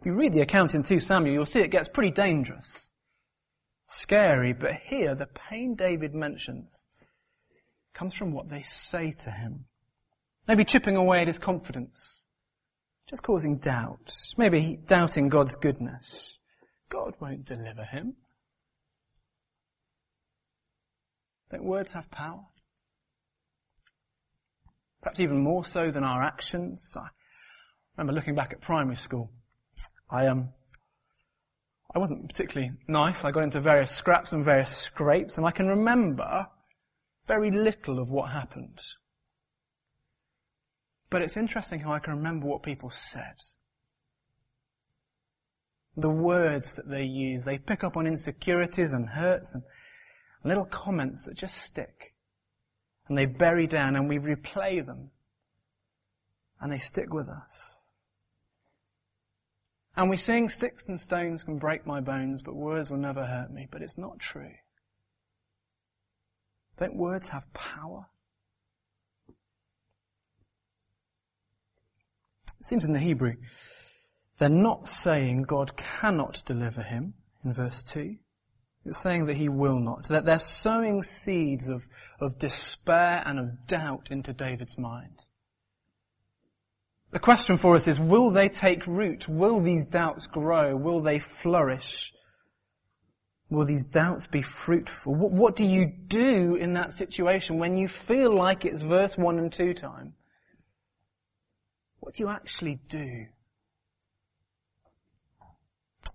If 0.00 0.06
you 0.06 0.14
read 0.14 0.32
the 0.32 0.40
account 0.40 0.74
in 0.74 0.82
2 0.82 0.98
Samuel, 0.98 1.34
you'll 1.34 1.46
see 1.46 1.60
it 1.60 1.70
gets 1.70 1.88
pretty 1.88 2.10
dangerous. 2.10 2.94
Scary, 3.86 4.52
but 4.52 4.74
here 4.74 5.14
the 5.14 5.26
pain 5.26 5.74
David 5.76 6.14
mentions 6.14 6.88
comes 8.00 8.14
from 8.14 8.32
what 8.32 8.48
they 8.48 8.62
say 8.62 9.10
to 9.10 9.30
him. 9.30 9.66
Maybe 10.48 10.64
chipping 10.64 10.96
away 10.96 11.20
at 11.20 11.26
his 11.26 11.38
confidence. 11.38 12.26
Just 13.10 13.22
causing 13.22 13.58
doubt. 13.58 14.16
Maybe 14.38 14.78
doubting 14.82 15.28
God's 15.28 15.56
goodness. 15.56 16.38
God 16.88 17.12
won't 17.20 17.44
deliver 17.44 17.84
him. 17.84 18.16
Don't 21.50 21.64
words 21.64 21.92
have 21.92 22.10
power? 22.10 22.40
Perhaps 25.02 25.20
even 25.20 25.42
more 25.42 25.66
so 25.66 25.90
than 25.90 26.02
our 26.02 26.22
actions. 26.22 26.96
I 26.96 27.06
remember 27.98 28.14
looking 28.14 28.34
back 28.34 28.54
at 28.54 28.62
primary 28.62 28.96
school. 28.96 29.30
I, 30.08 30.28
um, 30.28 30.48
I 31.94 31.98
wasn't 31.98 32.26
particularly 32.30 32.72
nice. 32.88 33.24
I 33.24 33.30
got 33.30 33.42
into 33.42 33.60
various 33.60 33.90
scraps 33.90 34.32
and 34.32 34.42
various 34.42 34.74
scrapes, 34.74 35.36
and 35.36 35.46
I 35.46 35.50
can 35.50 35.68
remember 35.68 36.46
very 37.26 37.50
little 37.50 37.98
of 37.98 38.08
what 38.10 38.30
happened. 38.30 38.80
But 41.10 41.22
it's 41.22 41.36
interesting 41.36 41.80
how 41.80 41.92
I 41.92 41.98
can 41.98 42.16
remember 42.16 42.46
what 42.46 42.62
people 42.62 42.90
said. 42.90 43.36
The 45.96 46.08
words 46.08 46.74
that 46.74 46.88
they 46.88 47.04
use, 47.04 47.44
they 47.44 47.58
pick 47.58 47.82
up 47.82 47.96
on 47.96 48.06
insecurities 48.06 48.92
and 48.92 49.08
hurts 49.08 49.54
and 49.54 49.64
little 50.44 50.64
comments 50.64 51.24
that 51.24 51.36
just 51.36 51.56
stick. 51.56 52.14
And 53.08 53.18
they 53.18 53.26
bury 53.26 53.66
down 53.66 53.96
and 53.96 54.08
we 54.08 54.18
replay 54.18 54.86
them. 54.86 55.10
And 56.60 56.72
they 56.72 56.78
stick 56.78 57.12
with 57.12 57.28
us. 57.28 57.80
And 59.96 60.08
we 60.08 60.16
sing, 60.16 60.48
sticks 60.48 60.88
and 60.88 61.00
stones 61.00 61.42
can 61.42 61.58
break 61.58 61.86
my 61.86 62.00
bones, 62.00 62.42
but 62.42 62.54
words 62.54 62.90
will 62.90 62.98
never 62.98 63.26
hurt 63.26 63.50
me. 63.52 63.66
But 63.70 63.82
it's 63.82 63.98
not 63.98 64.20
true. 64.20 64.52
Don't 66.80 66.96
words 66.96 67.28
have 67.28 67.52
power? 67.52 68.06
It 72.58 72.64
seems 72.64 72.86
in 72.86 72.92
the 72.92 72.98
Hebrew, 72.98 73.34
they're 74.38 74.48
not 74.48 74.88
saying 74.88 75.42
God 75.42 75.76
cannot 75.76 76.42
deliver 76.46 76.82
him 76.82 77.14
in 77.44 77.52
verse 77.52 77.84
2. 77.84 78.16
It's 78.86 78.98
saying 78.98 79.26
that 79.26 79.36
he 79.36 79.50
will 79.50 79.78
not. 79.78 80.08
That 80.08 80.24
they're 80.24 80.38
sowing 80.38 81.02
seeds 81.02 81.68
of, 81.68 81.86
of 82.18 82.38
despair 82.38 83.22
and 83.26 83.38
of 83.38 83.66
doubt 83.66 84.08
into 84.10 84.32
David's 84.32 84.78
mind. 84.78 85.18
The 87.10 87.18
question 87.18 87.58
for 87.58 87.76
us 87.76 87.88
is, 87.88 88.00
will 88.00 88.30
they 88.30 88.48
take 88.48 88.86
root? 88.86 89.28
Will 89.28 89.60
these 89.60 89.86
doubts 89.86 90.28
grow? 90.28 90.74
Will 90.76 91.02
they 91.02 91.18
flourish? 91.18 92.14
Will 93.50 93.64
these 93.64 93.84
doubts 93.84 94.28
be 94.28 94.42
fruitful? 94.42 95.12
What, 95.12 95.32
what 95.32 95.56
do 95.56 95.64
you 95.64 95.84
do 95.86 96.54
in 96.54 96.74
that 96.74 96.92
situation 96.92 97.58
when 97.58 97.76
you 97.76 97.88
feel 97.88 98.32
like 98.32 98.64
it's 98.64 98.80
verse 98.80 99.18
1 99.18 99.38
and 99.38 99.52
2 99.52 99.74
time? 99.74 100.14
What 101.98 102.14
do 102.14 102.22
you 102.22 102.30
actually 102.30 102.78
do? 102.88 103.26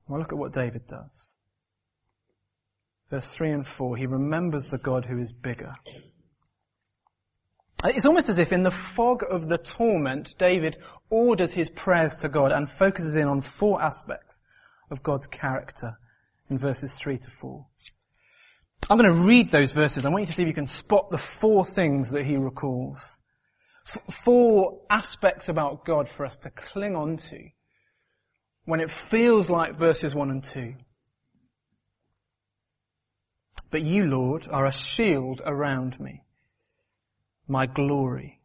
Well, 0.08 0.20
look 0.20 0.32
at 0.32 0.38
what 0.38 0.54
David 0.54 0.88
does. 0.88 1.38
Verse 3.10 3.27
3 3.27 3.51
and 3.51 3.68
4, 3.68 3.98
he 3.98 4.06
remembers 4.06 4.72
the 4.72 4.77
God 4.77 5.06
who 5.06 5.20
is 5.20 5.34
bigger. 5.34 5.75
It's 7.84 8.06
almost 8.06 8.30
as 8.30 8.38
if 8.38 8.54
in 8.54 8.63
the 8.63 8.72
fog 8.72 9.24
of 9.30 9.50
the 9.50 9.58
torment, 9.58 10.36
David 10.39 10.77
orders 11.10 11.51
his 11.51 11.70
prayers 11.70 12.18
to 12.18 12.30
God 12.30 12.54
and 12.54 12.70
focuses 12.70 13.15
in 13.15 13.27
on 13.27 13.42
four 13.42 13.82
aspects 13.82 14.42
of 14.89 15.04
God's 15.04 15.27
character 15.27 15.98
in 16.50 16.58
verses 16.58 16.94
3 16.94 17.18
to 17.18 17.30
4. 17.30 17.66
I'm 18.90 18.98
going 18.98 19.10
to 19.10 19.28
read 19.28 19.50
those 19.50 19.72
verses. 19.72 20.06
I 20.06 20.10
want 20.10 20.22
you 20.22 20.28
to 20.28 20.34
see 20.34 20.44
if 20.44 20.48
you 20.48 20.54
can 20.54 20.68
spot 20.68 21.10
the 21.10 21.18
four 21.18 21.66
things 21.66 22.12
that 22.12 22.24
he 22.24 22.38
recalls. 22.38 23.22
Four 24.10 24.82
aspects 24.90 25.50
about 25.50 25.86
God 25.86 26.08
for 26.10 26.25
us 26.25 26.38
to 26.38 26.52
cling 26.52 26.96
on 26.96 27.18
to 27.18 27.50
when 28.66 28.80
it 28.80 28.90
feels 28.90 29.50
like 29.50 29.75
verses 29.75 30.14
1 30.14 30.30
and 30.30 30.44
2. 30.44 30.75
But 33.72 33.82
you, 33.82 34.06
Lord, 34.06 34.48
are 34.50 34.66
a 34.66 34.72
shield 34.72 35.42
around 35.44 36.00
me, 36.00 36.22
my 37.48 37.66
glory, 37.66 38.40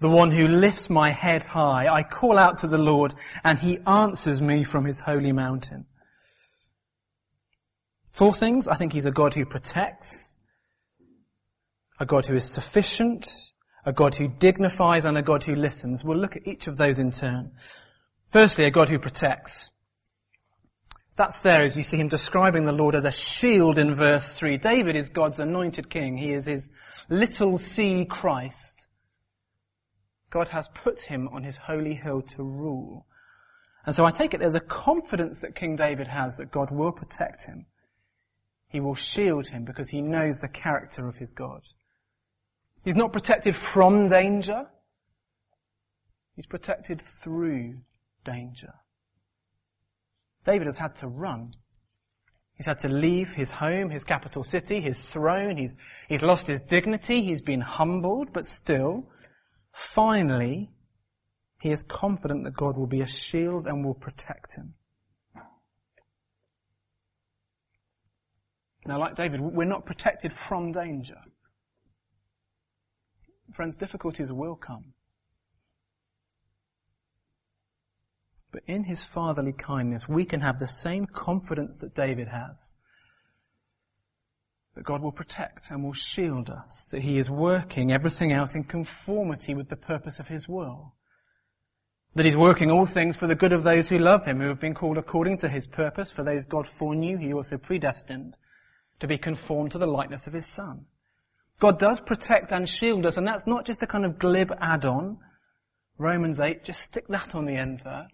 the 0.00 0.08
one 0.08 0.30
who 0.30 0.46
lifts 0.46 0.88
my 0.88 1.10
head 1.10 1.44
high. 1.44 1.88
I 1.88 2.02
call 2.02 2.38
out 2.38 2.58
to 2.58 2.68
the 2.68 2.78
Lord 2.78 3.14
and 3.44 3.58
he 3.58 3.78
answers 3.86 4.40
me 4.40 4.64
from 4.64 4.84
his 4.84 5.00
holy 5.00 5.32
mountain. 5.32 5.86
Four 8.18 8.34
things. 8.34 8.66
I 8.66 8.74
think 8.74 8.92
he's 8.92 9.06
a 9.06 9.12
God 9.12 9.34
who 9.34 9.46
protects, 9.46 10.40
a 12.00 12.04
God 12.04 12.26
who 12.26 12.34
is 12.34 12.50
sufficient, 12.50 13.28
a 13.86 13.92
God 13.92 14.16
who 14.16 14.26
dignifies, 14.26 15.04
and 15.04 15.16
a 15.16 15.22
God 15.22 15.44
who 15.44 15.54
listens. 15.54 16.02
We'll 16.02 16.18
look 16.18 16.34
at 16.34 16.44
each 16.44 16.66
of 16.66 16.76
those 16.76 16.98
in 16.98 17.12
turn. 17.12 17.52
Firstly, 18.30 18.64
a 18.64 18.72
God 18.72 18.88
who 18.88 18.98
protects. 18.98 19.70
That's 21.14 21.42
there 21.42 21.62
as 21.62 21.76
you 21.76 21.84
see 21.84 21.96
him 21.96 22.08
describing 22.08 22.64
the 22.64 22.72
Lord 22.72 22.96
as 22.96 23.04
a 23.04 23.12
shield 23.12 23.78
in 23.78 23.94
verse 23.94 24.36
3. 24.36 24.56
David 24.56 24.96
is 24.96 25.10
God's 25.10 25.38
anointed 25.38 25.88
king. 25.88 26.16
He 26.16 26.32
is 26.32 26.44
his 26.44 26.72
little 27.08 27.56
c 27.56 28.04
Christ. 28.04 28.88
God 30.28 30.48
has 30.48 30.66
put 30.66 31.00
him 31.02 31.28
on 31.28 31.44
his 31.44 31.56
holy 31.56 31.94
hill 31.94 32.22
to 32.22 32.42
rule. 32.42 33.06
And 33.86 33.94
so 33.94 34.04
I 34.04 34.10
take 34.10 34.34
it 34.34 34.40
there's 34.40 34.56
a 34.56 34.60
confidence 34.60 35.42
that 35.42 35.54
King 35.54 35.76
David 35.76 36.08
has 36.08 36.38
that 36.38 36.50
God 36.50 36.72
will 36.72 36.90
protect 36.90 37.46
him. 37.46 37.66
He 38.68 38.80
will 38.80 38.94
shield 38.94 39.48
him 39.48 39.64
because 39.64 39.88
he 39.88 40.02
knows 40.02 40.40
the 40.40 40.48
character 40.48 41.08
of 41.08 41.16
his 41.16 41.32
God. 41.32 41.62
He's 42.84 42.96
not 42.96 43.12
protected 43.12 43.56
from 43.56 44.08
danger. 44.08 44.66
He's 46.36 46.46
protected 46.46 47.00
through 47.00 47.78
danger. 48.24 48.74
David 50.44 50.66
has 50.66 50.78
had 50.78 50.96
to 50.96 51.08
run. 51.08 51.50
He's 52.54 52.66
had 52.66 52.78
to 52.78 52.88
leave 52.88 53.34
his 53.34 53.50
home, 53.50 53.90
his 53.90 54.04
capital 54.04 54.42
city, 54.42 54.80
his 54.80 55.08
throne. 55.08 55.56
He's, 55.56 55.76
he's 56.08 56.22
lost 56.22 56.46
his 56.46 56.60
dignity. 56.60 57.22
He's 57.22 57.40
been 57.42 57.60
humbled, 57.60 58.32
but 58.32 58.46
still, 58.46 59.08
finally, 59.72 60.70
he 61.60 61.70
is 61.70 61.82
confident 61.82 62.44
that 62.44 62.54
God 62.54 62.76
will 62.76 62.86
be 62.86 63.00
a 63.00 63.06
shield 63.06 63.66
and 63.66 63.84
will 63.84 63.94
protect 63.94 64.56
him. 64.56 64.74
Now, 68.88 68.98
like 68.98 69.16
David, 69.16 69.42
we're 69.42 69.66
not 69.66 69.84
protected 69.84 70.32
from 70.32 70.72
danger. 70.72 71.18
Friends, 73.52 73.76
difficulties 73.76 74.32
will 74.32 74.56
come. 74.56 74.94
But 78.50 78.62
in 78.66 78.84
his 78.84 79.04
fatherly 79.04 79.52
kindness, 79.52 80.08
we 80.08 80.24
can 80.24 80.40
have 80.40 80.58
the 80.58 80.66
same 80.66 81.04
confidence 81.04 81.80
that 81.80 81.94
David 81.94 82.28
has. 82.28 82.78
That 84.74 84.84
God 84.84 85.02
will 85.02 85.12
protect 85.12 85.70
and 85.70 85.84
will 85.84 85.92
shield 85.92 86.48
us. 86.48 86.88
That 86.90 87.02
he 87.02 87.18
is 87.18 87.30
working 87.30 87.92
everything 87.92 88.32
out 88.32 88.54
in 88.54 88.64
conformity 88.64 89.54
with 89.54 89.68
the 89.68 89.76
purpose 89.76 90.18
of 90.18 90.28
his 90.28 90.48
will. 90.48 90.94
That 92.14 92.24
he's 92.24 92.38
working 92.38 92.70
all 92.70 92.86
things 92.86 93.18
for 93.18 93.26
the 93.26 93.34
good 93.34 93.52
of 93.52 93.64
those 93.64 93.90
who 93.90 93.98
love 93.98 94.24
him, 94.24 94.40
who 94.40 94.48
have 94.48 94.62
been 94.62 94.72
called 94.72 94.96
according 94.96 95.38
to 95.38 95.48
his 95.50 95.66
purpose. 95.66 96.10
For 96.10 96.24
those 96.24 96.46
God 96.46 96.66
foreknew, 96.66 97.18
he 97.18 97.34
also 97.34 97.58
predestined 97.58 98.38
to 99.00 99.06
be 99.06 99.18
conformed 99.18 99.72
to 99.72 99.78
the 99.78 99.86
likeness 99.86 100.26
of 100.26 100.32
his 100.32 100.46
son, 100.46 100.86
God 101.60 101.78
does 101.78 102.00
protect 102.00 102.52
and 102.52 102.68
shield 102.68 103.04
us, 103.06 103.16
and 103.16 103.26
that's 103.26 103.46
not 103.46 103.66
just 103.66 103.82
a 103.82 103.86
kind 103.86 104.04
of 104.04 104.18
glib 104.18 104.52
add-on. 104.60 105.18
Romans 105.98 106.40
8, 106.40 106.64
just 106.64 106.80
stick 106.80 107.08
that 107.08 107.34
on 107.34 107.44
the 107.44 107.56
end 107.56 107.80
there. 107.80 108.08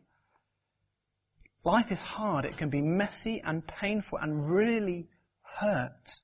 Life 1.62 1.92
is 1.92 2.02
hard. 2.02 2.44
It 2.44 2.56
can 2.56 2.70
be 2.70 2.80
messy 2.80 3.42
and 3.44 3.66
painful 3.66 4.18
and 4.18 4.48
really 4.50 5.08
hurt. 5.42 6.14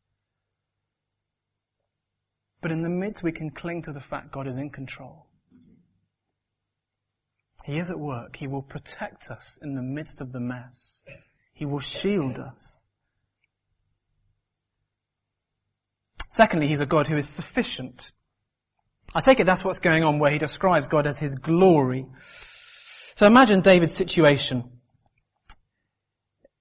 But 2.60 2.72
in 2.72 2.82
the 2.82 2.90
midst, 2.90 3.22
we 3.22 3.32
can 3.32 3.50
cling 3.50 3.82
to 3.82 3.92
the 3.92 4.00
fact 4.00 4.32
God 4.32 4.46
is 4.46 4.56
in 4.56 4.70
control. 4.70 5.26
He 7.64 7.78
is 7.78 7.90
at 7.90 7.98
work. 7.98 8.36
He 8.36 8.46
will 8.46 8.62
protect 8.62 9.30
us 9.30 9.58
in 9.62 9.74
the 9.74 9.82
midst 9.82 10.20
of 10.20 10.32
the 10.32 10.40
mess. 10.40 11.04
He 11.54 11.64
will 11.64 11.80
shield 11.80 12.38
us. 12.38 12.89
Secondly, 16.30 16.68
He's 16.68 16.80
a 16.80 16.86
God 16.86 17.08
who 17.08 17.16
is 17.16 17.28
sufficient. 17.28 18.12
I 19.14 19.20
take 19.20 19.40
it 19.40 19.44
that's 19.44 19.64
what's 19.64 19.80
going 19.80 20.04
on 20.04 20.18
where 20.18 20.30
He 20.30 20.38
describes 20.38 20.88
God 20.88 21.06
as 21.06 21.18
His 21.18 21.34
glory. 21.34 22.06
So 23.16 23.26
imagine 23.26 23.60
David's 23.60 23.92
situation. 23.92 24.64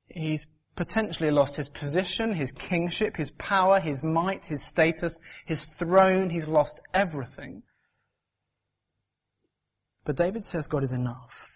He's 0.07 0.47
potentially 0.75 1.29
lost 1.29 1.57
his 1.57 1.67
position, 1.69 2.33
his 2.33 2.51
kingship, 2.53 3.17
his 3.17 3.31
power, 3.31 3.79
his 3.79 4.01
might, 4.01 4.45
his 4.45 4.63
status, 4.63 5.19
his 5.45 5.65
throne. 5.65 6.29
He's 6.29 6.47
lost 6.47 6.79
everything. 6.93 7.63
But 10.05 10.15
David 10.15 10.43
says 10.43 10.67
God 10.67 10.83
is 10.83 10.93
enough. 10.93 11.49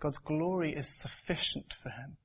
God's 0.00 0.18
glory 0.18 0.74
is 0.74 0.88
sufficient 0.88 1.72
for 1.82 1.88
him. 1.88 2.16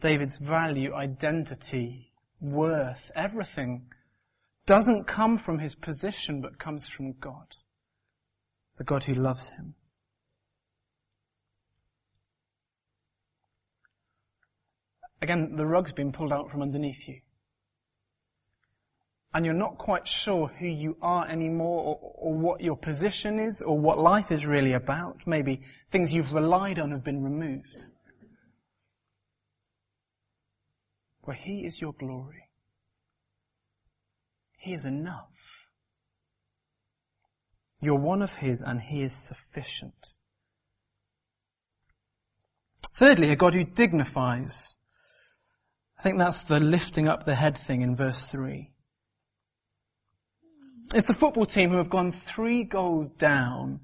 David's 0.00 0.38
value, 0.38 0.94
identity, 0.94 2.12
worth, 2.40 3.10
everything 3.14 3.86
doesn't 4.66 5.04
come 5.04 5.38
from 5.38 5.58
his 5.58 5.74
position 5.74 6.40
but 6.40 6.58
comes 6.58 6.88
from 6.88 7.12
God. 7.12 7.46
The 8.76 8.84
God 8.84 9.04
who 9.04 9.14
loves 9.14 9.48
him. 9.50 9.74
Again, 15.22 15.56
the 15.56 15.66
rug's 15.66 15.92
been 15.92 16.12
pulled 16.12 16.32
out 16.32 16.50
from 16.50 16.62
underneath 16.62 17.08
you. 17.08 17.20
And 19.32 19.44
you're 19.44 19.54
not 19.54 19.78
quite 19.78 20.06
sure 20.06 20.48
who 20.48 20.66
you 20.66 20.96
are 21.02 21.26
anymore 21.26 21.82
or, 21.84 22.12
or, 22.14 22.34
what 22.34 22.60
your 22.60 22.76
position 22.76 23.38
is 23.38 23.60
or 23.60 23.78
what 23.78 23.98
life 23.98 24.30
is 24.30 24.46
really 24.46 24.72
about. 24.72 25.26
Maybe 25.26 25.62
things 25.90 26.12
you've 26.12 26.32
relied 26.32 26.78
on 26.78 26.90
have 26.90 27.04
been 27.04 27.22
removed. 27.22 27.90
Where 31.26 31.36
He 31.36 31.64
is 31.66 31.80
your 31.80 31.92
glory. 31.92 32.48
He 34.58 34.72
is 34.72 34.84
enough. 34.84 35.28
You're 37.80 38.00
one 38.00 38.22
of 38.22 38.34
His 38.34 38.62
and 38.62 38.80
He 38.80 39.02
is 39.02 39.12
sufficient. 39.12 40.16
Thirdly, 42.94 43.30
a 43.30 43.36
God 43.36 43.52
who 43.52 43.64
dignifies 43.64 44.80
I 45.98 46.02
think 46.02 46.18
that's 46.18 46.44
the 46.44 46.60
lifting 46.60 47.08
up 47.08 47.24
the 47.24 47.34
head 47.34 47.56
thing 47.56 47.82
in 47.82 47.94
verse 47.94 48.26
3. 48.26 48.70
It's 50.94 51.06
the 51.06 51.14
football 51.14 51.46
team 51.46 51.70
who 51.70 51.78
have 51.78 51.90
gone 51.90 52.12
three 52.12 52.64
goals 52.64 53.08
down 53.08 53.80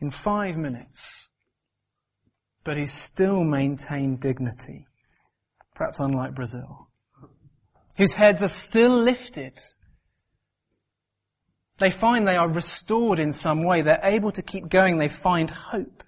in 0.00 0.10
five 0.10 0.56
minutes, 0.56 1.30
but 2.64 2.78
he's 2.78 2.92
still 2.92 3.44
maintained 3.44 4.20
dignity, 4.20 4.86
perhaps 5.80 5.98
unlike 5.98 6.34
Brazil, 6.34 6.88
whose 7.96 8.12
heads 8.12 8.42
are 8.42 8.48
still 8.48 8.98
lifted. 8.98 9.58
They 11.78 11.88
find 11.88 12.28
they 12.28 12.36
are 12.36 12.50
restored 12.50 13.18
in 13.18 13.32
some 13.32 13.64
way. 13.64 13.80
They're 13.80 14.04
able 14.04 14.30
to 14.32 14.42
keep 14.42 14.68
going. 14.68 14.98
They 14.98 15.08
find 15.08 15.48
hope. 15.48 16.04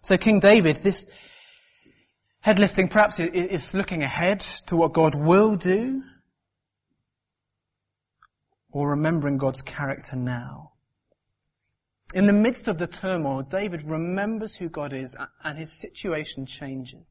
So 0.00 0.16
King 0.16 0.38
David, 0.38 0.76
this, 0.76 1.10
Head 2.38 2.60
lifting 2.60 2.86
perhaps 2.86 3.18
is 3.18 3.74
looking 3.74 4.04
ahead 4.04 4.38
to 4.68 4.76
what 4.76 4.92
God 4.92 5.16
will 5.16 5.56
do 5.56 6.04
or 8.70 8.90
remembering 8.90 9.38
God's 9.38 9.62
character 9.62 10.14
now. 10.14 10.70
In 12.14 12.28
the 12.28 12.32
midst 12.32 12.68
of 12.68 12.78
the 12.78 12.86
turmoil, 12.86 13.42
David 13.42 13.82
remembers 13.82 14.54
who 14.54 14.68
God 14.68 14.92
is 14.92 15.16
and 15.42 15.58
his 15.58 15.72
situation 15.72 16.46
changes. 16.46 17.10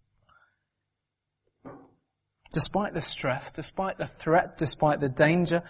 Despite 2.56 2.94
the 2.94 3.02
stress, 3.02 3.52
despite 3.52 3.98
the 3.98 4.08
threat, 4.08 4.56
despite 4.58 5.02
the 5.02 5.10
danger, 5.10 5.62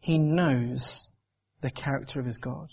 he 0.00 0.16
knows 0.16 1.12
the 1.60 1.70
character 1.70 2.20
of 2.20 2.24
his 2.24 2.38
God. 2.38 2.70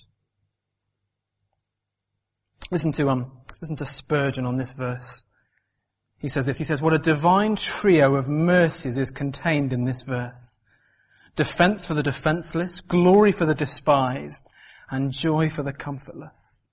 Listen 2.72 2.94
to, 2.94 3.10
um, 3.10 3.34
listen 3.60 3.76
to 3.76 3.86
Spurgeon 3.86 4.46
on 4.46 4.56
this 4.56 4.72
verse. 4.72 5.26
He 6.20 6.30
says 6.30 6.46
this, 6.46 6.58
he 6.58 6.64
says, 6.64 6.82
what 6.82 6.94
a 6.94 6.98
divine 6.98 7.58
trio 7.58 8.16
of 8.16 8.30
mercies 8.30 8.98
is 8.98 9.12
contained 9.12 9.74
in 9.74 9.84
this 9.84 10.04
verse. 10.04 10.62
Defense 11.36 11.86
for 11.86 11.96
the 11.96 12.02
defenseless, 12.02 12.80
glory 12.80 13.34
for 13.34 13.46
the 13.46 13.54
despised, 13.54 14.48
and 14.90 15.12
joy 15.12 15.50
for 15.50 15.64
the 15.64 15.74
comfortless. 15.74 16.70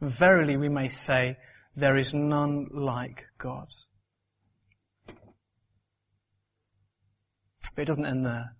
Verily 0.00 0.56
we 0.56 0.70
may 0.70 0.88
say, 0.88 1.36
there 1.76 1.98
is 1.98 2.14
none 2.14 2.68
like 2.72 3.26
God. 3.36 3.68
But 7.74 7.82
it 7.82 7.84
doesn't 7.86 8.06
end 8.06 8.24
there. 8.24 8.54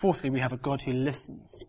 Fourthly, 0.00 0.30
we 0.30 0.40
have 0.40 0.52
a 0.52 0.56
God 0.56 0.82
who 0.82 0.92
listens. 0.92 1.62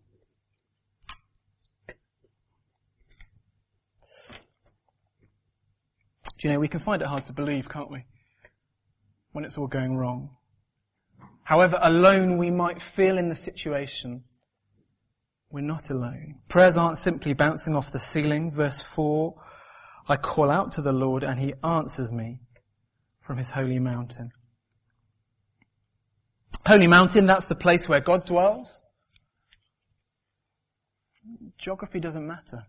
Do 6.41 6.47
you 6.47 6.53
know, 6.53 6.59
we 6.59 6.67
can 6.67 6.79
find 6.79 7.01
it 7.01 7.07
hard 7.07 7.25
to 7.25 7.33
believe, 7.33 7.69
can't 7.69 7.91
we? 7.91 8.03
When 9.31 9.45
it's 9.45 9.57
all 9.57 9.67
going 9.67 9.95
wrong. 9.95 10.31
However 11.43 11.77
alone 11.81 12.37
we 12.37 12.49
might 12.49 12.81
feel 12.81 13.17
in 13.17 13.29
the 13.29 13.35
situation, 13.35 14.23
we're 15.51 15.61
not 15.61 15.89
alone. 15.89 16.39
Prayers 16.47 16.77
aren't 16.77 16.97
simply 16.97 17.33
bouncing 17.33 17.75
off 17.75 17.91
the 17.91 17.99
ceiling. 17.99 18.51
Verse 18.51 18.81
4, 18.81 19.35
I 20.07 20.15
call 20.15 20.49
out 20.49 20.73
to 20.73 20.81
the 20.81 20.93
Lord 20.93 21.23
and 21.23 21.39
he 21.39 21.53
answers 21.63 22.11
me 22.11 22.39
from 23.19 23.37
his 23.37 23.49
holy 23.49 23.79
mountain. 23.79 24.31
Holy 26.65 26.87
mountain, 26.87 27.25
that's 27.25 27.47
the 27.47 27.55
place 27.55 27.89
where 27.89 27.99
God 27.99 28.25
dwells. 28.25 28.85
Geography 31.57 31.99
doesn't 31.99 32.25
matter. 32.25 32.65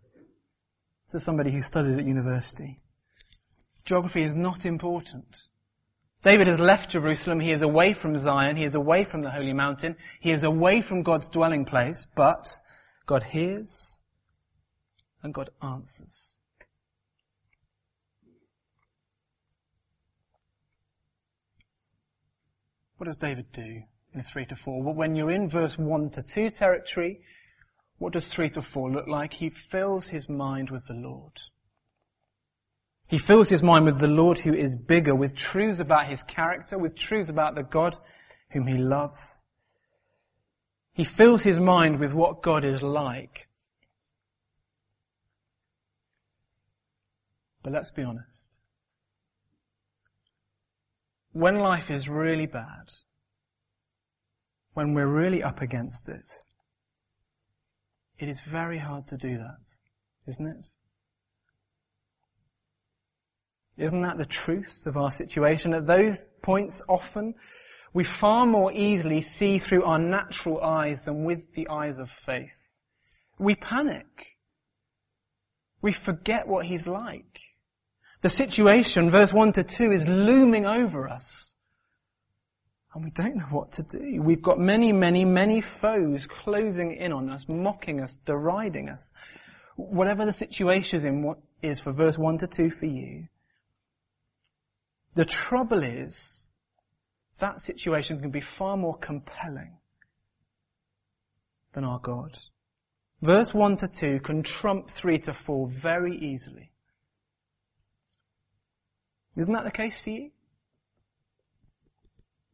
To 1.11 1.21
somebody 1.21 1.51
who 1.51 1.61
studied 1.61 1.99
at 1.99 2.05
university. 2.05 2.79
Geography 3.85 4.23
is 4.23 4.35
not 4.35 4.65
important. 4.65 5.37
David 6.23 6.47
has 6.47 6.61
left 6.61 6.91
Jerusalem. 6.91 7.41
He 7.41 7.51
is 7.51 7.63
away 7.63 7.93
from 7.93 8.17
Zion. 8.17 8.57
He 8.57 8.65
is 8.65 8.75
away 8.75 9.05
from 9.05 9.23
the 9.23 9.31
holy 9.31 9.53
mountain. 9.53 9.97
He 10.21 10.31
is 10.31 10.45
away 10.45 10.81
from 10.81 11.03
God's 11.03 11.29
dwelling 11.29 11.65
place, 11.65 12.07
but 12.15 12.49
God 13.07 13.23
hears 13.23 14.07
and 15.23 15.35
God 15.35 15.51
answers. 15.61 16.39
What 23.03 23.09
does 23.09 23.17
David 23.17 23.51
do 23.53 23.83
in 24.15 24.23
3 24.23 24.47
to 24.47 24.55
4? 24.55 24.81
Well, 24.81 24.95
when 24.95 25.17
you're 25.17 25.33
in 25.33 25.49
verse 25.49 25.77
1 25.77 26.11
to 26.11 26.23
2 26.23 26.51
territory, 26.51 27.21
what 27.99 28.13
does 28.13 28.29
3 28.29 28.51
to 28.51 28.63
4 28.63 28.93
look 28.93 29.09
like? 29.09 29.33
He 29.33 29.49
fills 29.49 30.07
his 30.07 30.29
mind 30.29 30.71
with 30.71 30.87
the 30.87 30.95
Lord. 30.95 31.33
He 33.09 33.19
fills 33.19 33.49
his 33.49 33.61
mind 33.61 33.87
with 33.87 33.99
the 33.99 34.07
Lord 34.07 34.39
who 34.39 34.55
is 34.55 34.77
bigger, 34.77 35.17
with 35.17 35.35
truths 35.35 35.81
about 35.81 36.07
his 36.07 36.23
character, 36.23 36.79
with 36.79 36.95
truths 36.95 37.29
about 37.29 37.57
the 37.57 37.65
God 37.65 37.97
whom 38.53 38.69
he 38.69 38.77
loves. 38.77 39.49
He 40.93 41.03
fills 41.03 41.43
his 41.43 41.59
mind 41.59 41.99
with 41.99 42.15
what 42.15 42.41
God 42.41 42.65
is 42.65 42.85
like. 42.85 43.49
But 47.65 47.73
let's 47.73 47.91
be 47.91 48.05
honest. 48.05 48.52
When 51.33 51.59
life 51.59 51.91
is 51.91 52.09
really 52.09 52.47
bad, 52.47 52.91
when 54.75 54.95
we're 54.95 55.07
really 55.07 55.43
up 55.43 55.61
against 55.61 56.09
it, 56.09 56.29
it 58.19 58.29
is 58.29 58.41
very 58.41 58.79
hard 58.79 59.07
to 59.09 59.17
do 59.17 59.39
that, 59.39 59.69
isn't 60.27 60.47
it? 60.47 60.67
Isn't 63.79 64.03
that 64.03 64.19
the 64.19 64.27
truth 64.27 64.87
of 64.87 64.97
our 64.97 65.11
situation? 65.11 65.75
At 65.75 65.87
those 65.87 66.25
points 66.43 66.83
often, 66.89 67.35
we 67.95 68.05
far 68.05 68.47
more 68.47 68.71
easily 68.73 69.23
see 69.23 69.59
through 69.59 69.85
our 69.85 69.99
natural 69.99 70.63
eyes 70.63 71.03
than 71.05 71.25
with 71.25 71.55
the 71.55 71.69
eyes 71.69 71.99
of 71.99 72.11
faith. 72.11 72.75
We 73.39 73.55
panic. 73.55 74.37
We 75.81 75.93
forget 75.93 76.47
what 76.47 76.67
He's 76.67 76.87
like. 76.87 77.41
The 78.23 78.29
situation, 78.29 79.11
verse 79.11 79.33
1 79.33 79.53
to 79.55 79.65
2, 79.65 79.93
is 79.93 80.09
looming 80.09 80.65
over 80.65 81.09
us. 81.09 81.57
And 82.95 83.05
we 83.05 83.11
don't 83.11 83.37
know 83.37 83.47
what 83.47 83.73
to 83.73 83.83
do. 83.83 84.23
We've 84.23 84.43
got 84.43 84.59
many, 84.59 84.93
many, 84.93 85.25
many 85.25 85.61
foes 85.61 86.27
closing 86.29 86.93
in 86.93 87.13
on 87.13 87.31
us, 87.31 87.47
mocking 87.49 88.01
us, 88.01 88.17
deriding 88.25 88.89
us. 88.89 89.13
Whatever 89.77 90.25
the 90.25 90.33
situation 90.33 91.01
is 91.01 91.05
in 91.05 91.23
what 91.23 91.39
is 91.63 91.81
for 91.81 91.91
verse 91.91 92.17
1 92.17 92.39
to 92.39 92.47
2 92.47 92.71
for 92.71 92.87
you, 92.87 93.27
the 95.15 95.25
trouble 95.25 95.83
is 95.83 96.53
that 97.39 97.61
situation 97.61 98.21
can 98.21 98.31
be 98.31 98.41
far 98.41 98.77
more 98.77 98.97
compelling 98.97 99.79
than 101.73 101.85
our 101.85 101.99
God. 101.99 102.39
Verse 103.21 103.53
1 103.53 103.79
to 103.79 103.89
2 103.89 104.21
can 104.21 104.43
trump 104.45 104.91
3 104.91 105.19
to 105.21 105.35
4 105.35 105.67
very 105.67 106.17
easily. 106.17 106.71
Isn't 109.37 109.53
that 109.55 109.65
the 109.65 109.71
case 109.71 110.01
for 110.01 110.11
you? 110.11 110.31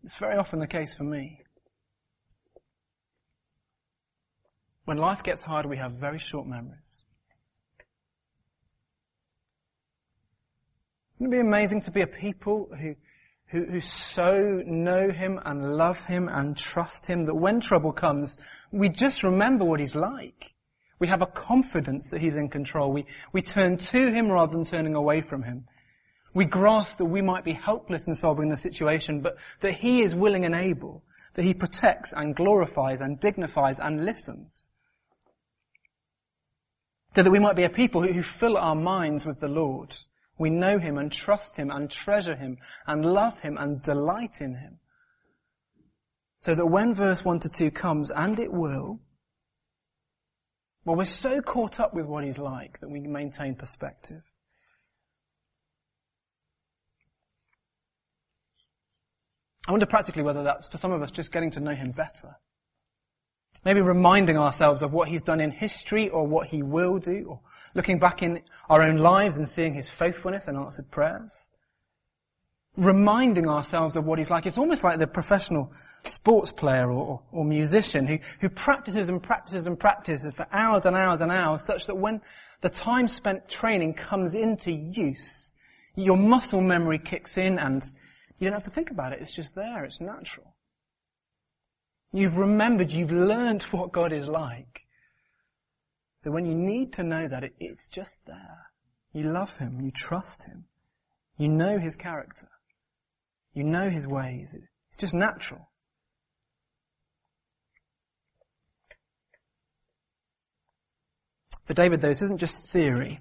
It's 0.05 0.17
very 0.17 0.37
often 0.37 0.59
the 0.59 0.67
case 0.67 0.95
for 0.95 1.05
me. 1.05 1.43
When 4.85 4.97
life 4.97 5.23
gets 5.23 5.43
hard, 5.43 5.67
we 5.67 5.77
have 5.77 5.93
very 5.93 6.19
short 6.19 6.47
memories. 6.47 7.03
Wouldn't 11.19 11.35
it 11.35 11.37
be 11.37 11.47
amazing 11.47 11.83
to 11.83 11.91
be 11.91 12.03
a 12.03 12.07
people 12.07 12.71
who, 12.71 12.95
who, 13.49 13.65
who 13.65 13.81
so 13.81 14.63
know 14.65 15.11
Him 15.11 15.41
and 15.45 15.75
love 15.75 16.03
Him 16.05 16.29
and 16.29 16.57
trust 16.57 17.07
Him 17.07 17.27
that 17.27 17.35
when 17.35 17.61
trouble 17.61 17.93
comes, 17.93 18.39
we 18.71 18.89
just 18.89 19.25
remember 19.25 19.65
what 19.65 19.81
He's 19.81 19.97
like. 19.97 20.55
We 21.01 21.09
have 21.09 21.23
a 21.23 21.27
confidence 21.27 22.11
that 22.11 22.21
He's 22.21 22.37
in 22.37 22.49
control. 22.49 22.93
We, 22.93 23.07
we 23.33 23.43
turn 23.43 23.79
to 23.79 24.11
Him 24.13 24.31
rather 24.31 24.53
than 24.53 24.65
turning 24.65 24.95
away 24.95 25.21
from 25.23 25.43
Him. 25.43 25.67
We 26.39 26.45
grasp 26.45 26.99
that 26.99 27.07
we 27.07 27.21
might 27.21 27.43
be 27.43 27.53
helpless 27.53 28.07
in 28.07 28.15
solving 28.15 28.49
the 28.49 28.57
situation, 28.57 29.23
but 29.23 29.39
that 29.59 29.75
He 29.75 30.03
is 30.03 30.15
willing 30.15 30.45
and 30.45 30.55
able, 30.55 31.03
that 31.35 31.45
He 31.45 31.53
protects 31.53 32.13
and 32.13 32.33
glorifies 32.33 33.01
and 33.01 33.19
dignifies 33.19 33.81
and 33.81 34.05
listens. 34.05 34.71
So 37.17 37.25
that 37.25 37.31
we 37.33 37.41
might 37.41 37.57
be 37.57 37.65
a 37.65 37.69
people 37.69 38.03
who, 38.03 38.13
who 38.13 38.23
fill 38.23 38.57
our 38.57 38.77
minds 38.77 39.27
with 39.27 39.41
the 39.41 39.51
Lord. 39.51 39.93
We 40.39 40.49
know 40.49 40.79
Him 40.79 40.97
and 40.97 41.11
trust 41.11 41.57
Him 41.57 41.73
and 41.73 41.91
treasure 41.91 42.37
Him 42.37 42.59
and 42.87 43.05
love 43.05 43.41
Him 43.41 43.57
and 43.59 43.83
delight 43.83 44.37
in 44.39 44.55
Him. 44.55 44.79
So 46.39 46.55
that 46.55 46.67
when 46.67 46.95
verse 46.95 47.25
1 47.25 47.41
to 47.41 47.49
2 47.49 47.73
comes, 47.73 48.13
and 48.13 48.39
it 48.39 48.53
will, 48.53 49.01
well, 50.85 50.95
we're 50.95 51.05
so 51.05 51.43
caught 51.43 51.81
up 51.81 51.95
with 51.95 52.07
what 52.07 52.23
He's 52.23 52.39
like 52.39 52.79
that 52.79 52.91
we 52.91 53.01
maintain 53.01 53.57
perspective. 53.57 54.23
I 59.69 59.71
wonder 59.71 59.85
practically 59.85 60.23
whether 60.23 60.45
that's, 60.45 60.67
for 60.67 60.79
some 60.79 60.93
of 60.93 61.03
us, 61.03 61.11
just 61.11 61.31
getting 61.31 61.51
to 61.51 61.61
know 61.61 61.75
Him 61.75 61.91
better. 61.91 62.35
Maybe 63.67 63.83
reminding 63.83 64.39
ourselves 64.39 64.83
of 64.83 64.95
what 64.95 65.09
He's 65.09 65.21
done 65.21 65.43
in 65.43 65.51
history 65.51 66.09
or 66.09 66.27
what 66.27 66.47
He 66.47 66.63
will 66.63 66.97
do, 66.97 67.27
or 67.29 67.41
looking 67.75 67.99
back 67.99 68.23
in 68.23 68.41
our 68.71 68.81
own 68.81 68.97
lives 68.97 69.37
and 69.37 69.47
seeing 69.47 69.75
His 69.75 69.91
faithfulness 69.91 70.47
and 70.47 70.57
answered 70.57 70.91
prayers. 70.91 71.51
Reminding 72.79 73.47
ourselves 73.47 73.97
of 73.97 74.07
what 74.07 74.19
He's 74.19 74.31
like. 74.31 74.47
It's 74.47 74.57
almost 74.57 74.85
like 74.85 74.99
the 74.99 75.07
professional 75.07 75.71
sports 76.05 76.51
player 76.51 76.91
or, 76.91 77.21
or 77.31 77.45
musician 77.45 78.07
who, 78.07 78.21
who 78.41 78.49
practices 78.49 79.11
and 79.11 79.23
practices 79.23 79.67
and 79.67 79.79
practices 79.79 80.35
for 80.35 80.47
hours 80.51 80.87
and 80.87 80.97
hours 80.97 81.21
and 81.21 81.31
hours 81.31 81.63
such 81.63 81.89
that 81.89 81.97
when 81.99 82.23
the 82.63 82.71
time 82.71 83.07
spent 83.07 83.51
training 83.51 83.93
comes 83.93 84.35
into 84.35 84.73
use, 84.73 85.55
your 85.95 86.17
muscle 86.17 86.63
memory 86.63 86.99
kicks 86.99 87.37
in 87.37 87.59
and 87.59 87.85
you 88.39 88.47
don't 88.47 88.55
have 88.55 88.65
to 88.65 88.71
think 88.71 88.91
about 88.91 89.13
it. 89.13 89.21
It's 89.21 89.33
just 89.33 89.55
there. 89.55 89.85
It's 89.85 90.01
natural. 90.01 90.55
You've 92.13 92.39
remembered, 92.39 92.91
you've 92.91 93.13
learned 93.13 93.63
what 93.71 93.93
God 93.93 94.13
is 94.13 94.29
like. 94.29 94.87
So 96.21 96.31
when 96.31 96.45
you 96.45 96.55
need 96.55 96.95
to 96.95 97.03
know 97.03 97.29
that, 97.29 97.45
it, 97.45 97.55
it's 97.61 97.89
just 97.91 98.17
there. 98.27 98.71
You 99.13 99.31
love 99.31 99.57
Him. 99.57 99.81
You 99.81 99.91
trust 99.91 100.45
Him. 100.45 100.65
You 101.37 101.49
know 101.49 101.79
His 101.79 101.97
character. 101.97 102.49
You 103.55 103.65
know 103.65 103.89
His 103.89 104.07
ways. 104.07 104.55
It's 104.55 104.99
just 104.99 105.15
natural. 105.15 105.69
For 111.65 111.75
David, 111.75 112.01
though, 112.01 112.09
this 112.09 112.23
isn't 112.23 112.41
just 112.41 112.71
theory. 112.71 113.21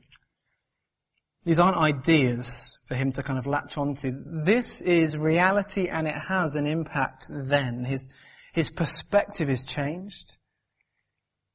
These 1.47 1.59
aren't 1.59 1.77
ideas 1.77 2.77
for 2.87 2.95
him 2.95 3.13
to 3.13 3.23
kind 3.23 3.39
of 3.39 3.47
latch 3.47 3.77
onto. 3.77 4.11
This 4.25 4.81
is 4.81 5.17
reality 5.17 5.87
and 5.87 6.05
it 6.05 6.13
has 6.13 6.57
an 6.57 6.67
impact 6.67 7.27
then. 7.29 7.85
His, 7.85 8.09
his 8.51 8.69
perspective 8.69 9.49
is 9.49 9.63
changed. 9.63 10.37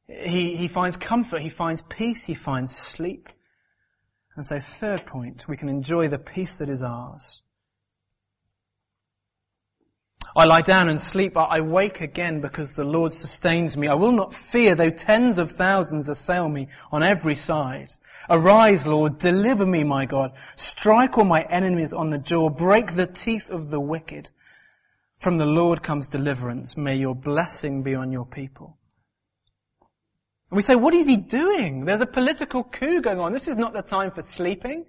He, 0.08 0.56
he 0.56 0.68
finds 0.68 0.96
comfort, 0.96 1.42
he 1.42 1.50
finds 1.50 1.82
peace, 1.82 2.24
he 2.24 2.32
finds 2.32 2.74
sleep. 2.74 3.28
And 4.34 4.46
so 4.46 4.58
third 4.58 5.04
point, 5.04 5.46
we 5.46 5.58
can 5.58 5.68
enjoy 5.68 6.08
the 6.08 6.16
peace 6.16 6.56
that 6.60 6.70
is 6.70 6.82
ours. 6.82 7.42
I 10.34 10.46
lie 10.46 10.62
down 10.62 10.88
and 10.88 11.00
sleep. 11.00 11.34
But 11.34 11.50
I 11.50 11.60
wake 11.60 12.00
again 12.00 12.40
because 12.40 12.74
the 12.74 12.84
Lord 12.84 13.12
sustains 13.12 13.76
me. 13.76 13.88
I 13.88 13.94
will 13.94 14.12
not 14.12 14.34
fear 14.34 14.74
though 14.74 14.90
tens 14.90 15.38
of 15.38 15.52
thousands 15.52 16.08
assail 16.08 16.48
me 16.48 16.68
on 16.90 17.02
every 17.02 17.34
side. 17.34 17.90
Arise, 18.30 18.86
Lord, 18.86 19.18
deliver 19.18 19.66
me, 19.66 19.84
my 19.84 20.06
God. 20.06 20.32
Strike 20.56 21.18
all 21.18 21.24
my 21.24 21.42
enemies 21.42 21.92
on 21.92 22.10
the 22.10 22.18
jaw. 22.18 22.48
Break 22.48 22.92
the 22.92 23.06
teeth 23.06 23.50
of 23.50 23.70
the 23.70 23.80
wicked. 23.80 24.30
From 25.18 25.38
the 25.38 25.46
Lord 25.46 25.82
comes 25.82 26.08
deliverance. 26.08 26.76
May 26.76 26.96
your 26.96 27.14
blessing 27.14 27.82
be 27.82 27.94
on 27.94 28.10
your 28.12 28.26
people. 28.26 28.76
And 30.50 30.56
we 30.56 30.62
say, 30.62 30.74
what 30.74 30.94
is 30.94 31.06
he 31.06 31.16
doing? 31.16 31.84
There's 31.84 32.00
a 32.00 32.06
political 32.06 32.64
coup 32.64 33.00
going 33.00 33.18
on. 33.18 33.32
This 33.32 33.48
is 33.48 33.56
not 33.56 33.72
the 33.72 33.82
time 33.82 34.10
for 34.10 34.22
sleeping. 34.22 34.84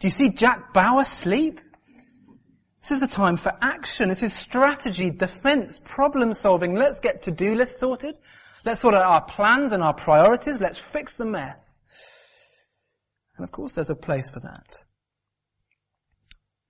Do 0.00 0.06
you 0.06 0.10
see 0.10 0.30
Jack 0.30 0.72
Bauer 0.72 1.04
sleep? 1.04 1.60
This 2.80 2.92
is 2.92 3.02
a 3.02 3.08
time 3.08 3.36
for 3.36 3.52
action. 3.60 4.08
This 4.08 4.22
is 4.22 4.32
strategy, 4.32 5.10
defense, 5.10 5.80
problem 5.84 6.32
solving. 6.32 6.74
Let's 6.74 7.00
get 7.00 7.22
to-do 7.24 7.54
lists 7.54 7.78
sorted. 7.78 8.18
Let's 8.64 8.80
sort 8.80 8.94
out 8.94 9.04
our 9.04 9.24
plans 9.24 9.72
and 9.72 9.82
our 9.82 9.94
priorities. 9.94 10.60
Let's 10.60 10.78
fix 10.78 11.16
the 11.16 11.26
mess. 11.26 11.82
And 13.36 13.44
of 13.44 13.52
course 13.52 13.74
there's 13.74 13.90
a 13.90 13.94
place 13.94 14.30
for 14.30 14.40
that. 14.40 14.86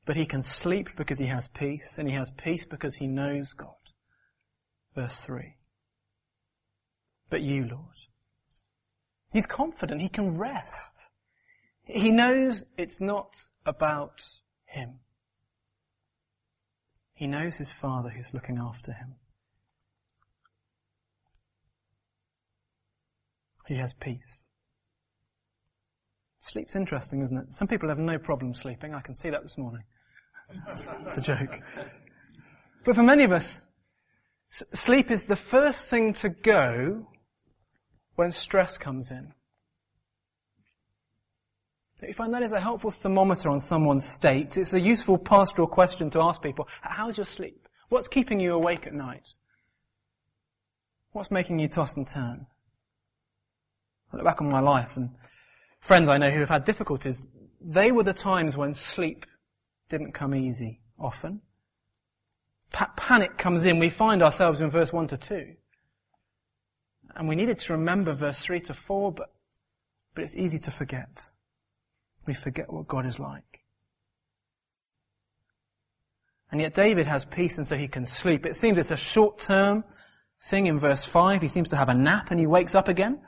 But 0.05 0.17
he 0.17 0.27
can 0.27 0.43
sleep 0.43 0.89
because 0.97 1.19
he 1.19 1.27
has 1.27 1.47
peace, 1.47 1.99
and 1.99 2.09
he 2.09 2.15
has 2.15 2.31
peace 2.33 2.65
because 2.65 2.95
he 2.95 3.07
knows 3.07 3.53
God. 3.53 3.75
Verse 4.95 5.17
3. 5.21 5.55
But 7.29 7.43
you, 7.43 7.67
Lord. 7.67 7.97
He's 9.33 9.47
confident. 9.47 10.01
He 10.01 10.09
can 10.09 10.39
rest. 10.39 11.11
He 11.85 12.11
knows 12.11 12.65
it's 12.77 13.01
not 13.01 13.35
about 13.65 14.21
him. 14.65 14.99
He 17.21 17.27
knows 17.27 17.59
his 17.59 17.71
father 17.71 18.09
who's 18.09 18.33
looking 18.33 18.57
after 18.57 18.95
him. 18.95 19.15
He 23.69 23.75
has 23.75 23.93
peace. 23.93 24.51
Sleep's 26.41 26.75
interesting, 26.75 27.21
isn't 27.21 27.37
it? 27.37 27.53
Some 27.53 27.69
people 27.69 27.91
have 27.91 27.99
no 27.99 28.17
problem 28.17 28.55
sleeping. 28.55 28.95
I 28.95 29.03
can 29.03 29.15
see 29.15 29.29
that 29.29 29.43
this 29.43 29.59
morning. 29.59 29.83
it's 30.73 31.19
a 31.19 31.21
joke. 31.21 31.51
But 32.87 32.95
for 32.95 33.03
many 33.03 33.25
of 33.25 33.33
us, 33.33 33.67
sleep 34.73 35.11
is 35.11 35.27
the 35.27 35.37
first 35.37 35.91
thing 35.91 36.15
to 36.15 36.31
go 36.31 37.07
when 38.15 38.33
stress 38.33 38.79
comes 38.79 39.11
in. 39.11 39.35
Do 42.01 42.07
you 42.07 42.15
find 42.15 42.33
that 42.33 42.43
is 42.43 42.53
a 42.53 42.61
helpful 42.61 42.91
thermometer 42.91 43.51
on 43.51 43.61
someone's 43.61 44.07
state? 44.07 44.57
It's 44.57 44.73
a 44.73 44.81
useful 44.81 45.19
pastoral 45.19 45.69
question 45.69 46.09
to 46.11 46.23
ask 46.23 46.41
people. 46.41 46.67
How's 46.81 47.19
your 47.19 47.27
sleep? 47.27 47.69
What's 47.91 48.09
keeping 48.09 48.41
you 48.41 48.55
awake 48.55 48.87
at 48.87 48.95
night? 48.95 49.29
What's 51.13 51.31
making 51.31 51.59
you 51.59 51.69
toss 51.69 51.97
and 51.97 52.07
turn? 52.07 52.47
I 54.13 54.17
look 54.17 54.25
back 54.25 54.41
on 54.41 54.49
my 54.49 54.61
life 54.61 54.97
and 54.97 55.11
friends 55.81 56.09
I 56.09 56.17
know 56.17 56.31
who 56.31 56.41
have 56.41 56.49
had 56.49 56.65
difficulties. 56.65 57.25
They 57.61 57.93
were 57.93 58.05
the 58.05 58.15
times 58.15 58.57
when 58.57 58.73
sleep 58.73 59.27
didn't 59.91 60.13
come 60.13 60.35
easy 60.35 60.81
often. 60.99 61.43
Pa- 62.73 62.93
panic 62.97 63.37
comes 63.37 63.67
in. 63.67 63.79
We 63.79 63.91
find 63.91 64.23
ourselves 64.23 64.63
in 64.63 64.71
verse 64.71 64.91
1 64.91 65.09
to 65.09 65.19
2. 65.19 65.55
And 67.15 67.29
we 67.29 67.37
needed 67.37 67.59
to 67.59 67.75
remember 67.75 68.15
verse 68.15 68.39
3 68.39 68.61
to 68.61 68.75
4, 68.75 69.13
but, 69.13 69.35
but 70.15 70.25
it's 70.25 70.37
easy 70.37 70.59
to 70.61 70.71
forget 70.71 71.31
we 72.27 72.35
forget 72.35 72.73
what 72.73 72.87
God 72.87 73.07
is 73.07 73.19
like. 73.19 73.61
And 76.51 76.61
yet 76.61 76.75
David 76.75 77.07
has 77.07 77.25
peace 77.25 77.59
and 77.59 77.67
so 77.67 77.77
he 77.77 77.89
can 77.89 78.07
sleep. 78.07 78.45
It 78.45 78.57
seems 78.57 78.79
it's 78.79 78.91
a 78.91 78.97
short 78.97 79.39
term 79.39 79.85
thing 80.49 80.67
in 80.67 80.79
verse 80.79 81.05
5. 81.05 81.43
He 81.43 81.49
seems 81.49 81.71
to 81.71 81.77
have 81.77 81.89
a 81.89 81.95
nap 81.95 82.31
and 82.31 82.41
he 82.41 82.47
wakes 82.47 82.75
up 82.75 82.89
again. 82.89 83.21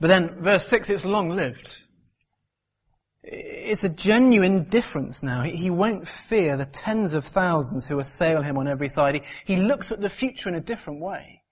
But 0.00 0.08
then 0.08 0.42
verse 0.42 0.66
6, 0.68 0.90
it's 0.90 1.04
long 1.04 1.30
lived. 1.30 1.82
It's 3.22 3.82
a 3.82 3.88
genuine 3.88 4.64
difference 4.64 5.22
now. 5.22 5.42
He 5.42 5.70
won't 5.70 6.06
fear 6.06 6.56
the 6.56 6.66
tens 6.66 7.14
of 7.14 7.24
thousands 7.24 7.86
who 7.86 7.98
assail 7.98 8.42
him 8.42 8.56
on 8.56 8.68
every 8.68 8.88
side. 8.88 9.16
He, 9.16 9.22
he 9.44 9.56
looks 9.56 9.90
at 9.90 10.00
the 10.00 10.10
future 10.10 10.48
in 10.48 10.54
a 10.54 10.60
different 10.60 11.00
way. 11.00 11.42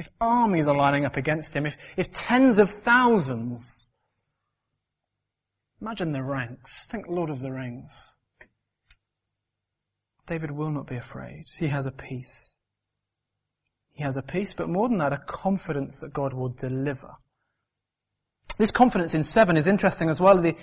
If 0.00 0.08
armies 0.18 0.66
are 0.66 0.74
lining 0.74 1.04
up 1.04 1.18
against 1.18 1.54
him, 1.54 1.66
if, 1.66 1.76
if 1.94 2.10
tens 2.10 2.58
of 2.58 2.70
thousands, 2.70 3.90
imagine 5.78 6.12
the 6.12 6.22
ranks. 6.22 6.86
Think 6.86 7.06
Lord 7.06 7.28
of 7.28 7.40
the 7.40 7.52
Rings. 7.52 8.18
David 10.26 10.52
will 10.52 10.70
not 10.70 10.86
be 10.86 10.96
afraid. 10.96 11.48
He 11.58 11.66
has 11.66 11.84
a 11.84 11.90
peace. 11.90 12.62
He 13.92 14.02
has 14.02 14.16
a 14.16 14.22
peace, 14.22 14.54
but 14.54 14.70
more 14.70 14.88
than 14.88 14.96
that, 14.98 15.12
a 15.12 15.18
confidence 15.18 16.00
that 16.00 16.14
God 16.14 16.32
will 16.32 16.48
deliver. 16.48 17.10
This 18.56 18.70
confidence 18.70 19.12
in 19.12 19.22
seven 19.22 19.58
is 19.58 19.66
interesting 19.66 20.08
as 20.08 20.18
well. 20.18 20.40
The, 20.40 20.56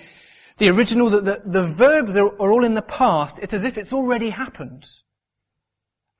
the 0.56 0.70
original, 0.70 1.10
the, 1.10 1.20
the, 1.20 1.42
the 1.44 1.62
verbs 1.62 2.16
are, 2.16 2.26
are 2.26 2.50
all 2.50 2.64
in 2.64 2.74
the 2.74 2.82
past. 2.82 3.38
It's 3.40 3.54
as 3.54 3.62
if 3.62 3.78
it's 3.78 3.92
already 3.92 4.30
happened. 4.30 4.84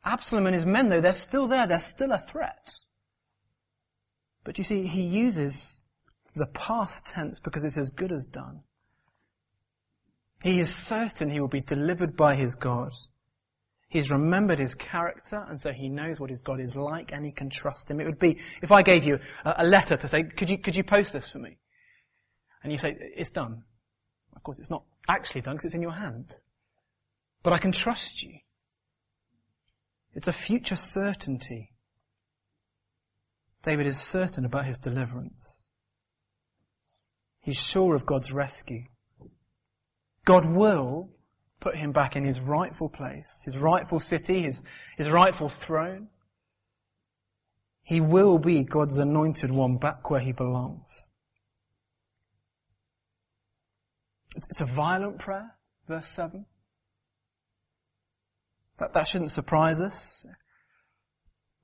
Absalom 0.04 0.46
and 0.46 0.54
his 0.54 0.64
men, 0.64 0.88
though, 0.88 1.00
they're 1.00 1.14
still 1.14 1.48
there. 1.48 1.66
They're 1.66 1.80
still 1.80 2.12
a 2.12 2.18
threat. 2.18 2.84
But 4.48 4.56
you 4.56 4.64
see, 4.64 4.86
he 4.86 5.02
uses 5.02 5.86
the 6.34 6.46
past 6.46 7.08
tense 7.08 7.38
because 7.38 7.64
it's 7.64 7.76
as 7.76 7.90
good 7.90 8.12
as 8.12 8.28
done. 8.28 8.62
He 10.42 10.58
is 10.58 10.74
certain 10.74 11.28
he 11.28 11.38
will 11.38 11.48
be 11.48 11.60
delivered 11.60 12.16
by 12.16 12.34
his 12.34 12.54
God. 12.54 12.94
He's 13.90 14.10
remembered 14.10 14.58
his 14.58 14.74
character, 14.74 15.44
and 15.46 15.60
so 15.60 15.70
he 15.70 15.90
knows 15.90 16.18
what 16.18 16.30
his 16.30 16.40
God 16.40 16.60
is 16.60 16.74
like, 16.74 17.12
and 17.12 17.26
he 17.26 17.30
can 17.30 17.50
trust 17.50 17.90
him. 17.90 18.00
It 18.00 18.06
would 18.06 18.18
be 18.18 18.38
if 18.62 18.72
I 18.72 18.80
gave 18.80 19.04
you 19.04 19.18
a, 19.44 19.56
a 19.58 19.66
letter 19.66 19.98
to 19.98 20.08
say, 20.08 20.22
"Could 20.22 20.48
you 20.48 20.56
could 20.56 20.76
you 20.76 20.82
post 20.82 21.12
this 21.12 21.28
for 21.28 21.40
me?" 21.40 21.58
And 22.62 22.72
you 22.72 22.78
say, 22.78 22.96
it's 22.98 23.28
done. 23.28 23.64
Of 24.34 24.42
course, 24.42 24.60
it's 24.60 24.70
not 24.70 24.84
actually 25.06 25.42
done 25.42 25.56
because 25.56 25.66
it's 25.66 25.74
in 25.74 25.82
your 25.82 25.92
hand. 25.92 26.34
But 27.42 27.52
I 27.52 27.58
can 27.58 27.72
trust 27.72 28.22
you. 28.22 28.38
It's 30.14 30.26
a 30.26 30.32
future 30.32 30.76
certainty. 30.76 31.74
David 33.62 33.86
is 33.86 33.98
certain 34.00 34.44
about 34.44 34.66
his 34.66 34.78
deliverance. 34.78 35.70
He's 37.40 37.60
sure 37.60 37.94
of 37.94 38.06
God's 38.06 38.32
rescue. 38.32 38.84
God 40.24 40.44
will 40.44 41.10
put 41.60 41.76
him 41.76 41.92
back 41.92 42.16
in 42.16 42.24
his 42.24 42.40
rightful 42.40 42.88
place, 42.88 43.42
his 43.44 43.56
rightful 43.56 44.00
city, 44.00 44.42
his, 44.42 44.62
his 44.96 45.10
rightful 45.10 45.48
throne. 45.48 46.08
He 47.82 48.00
will 48.00 48.38
be 48.38 48.64
God's 48.64 48.98
anointed 48.98 49.50
one 49.50 49.78
back 49.78 50.10
where 50.10 50.20
he 50.20 50.32
belongs. 50.32 51.10
It's 54.36 54.60
a 54.60 54.66
violent 54.66 55.18
prayer, 55.18 55.54
verse 55.88 56.06
7. 56.08 56.44
That, 58.76 58.92
that 58.92 59.08
shouldn't 59.08 59.32
surprise 59.32 59.80
us. 59.80 60.26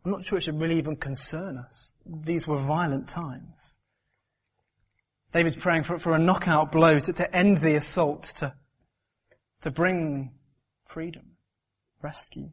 I'm 0.05 0.11
not 0.11 0.25
sure 0.25 0.39
it 0.39 0.43
should 0.43 0.61
really 0.61 0.79
even 0.79 0.97
concern 0.97 1.57
us. 1.57 1.93
These 2.05 2.47
were 2.47 2.59
violent 2.59 3.09
times. 3.09 3.81
David's 5.33 5.57
praying 5.57 5.85
for, 5.85 5.99
for 5.99 6.15
a 6.15 6.19
knockout 6.19 6.71
blow 6.71 6.99
to, 6.99 7.13
to 7.15 7.35
end 7.35 7.57
the 7.57 7.75
assault, 7.75 8.25
to, 8.37 8.55
to 9.63 9.71
bring 9.71 10.33
freedom, 10.87 11.33
rescue. 12.03 12.51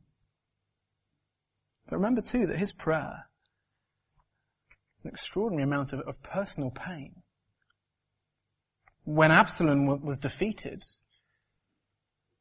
But 1.88 1.98
remember 1.98 2.22
too 2.22 2.48
that 2.48 2.58
his 2.58 2.72
prayer 2.72 3.28
is 4.98 5.06
an 5.06 5.12
extraordinary 5.12 5.64
amount 5.64 5.92
of, 5.94 6.00
of 6.02 6.24
personal 6.24 6.72
pain 6.72 7.16
when 9.04 9.32
Absalom 9.32 10.02
was 10.04 10.18
defeated, 10.18 10.84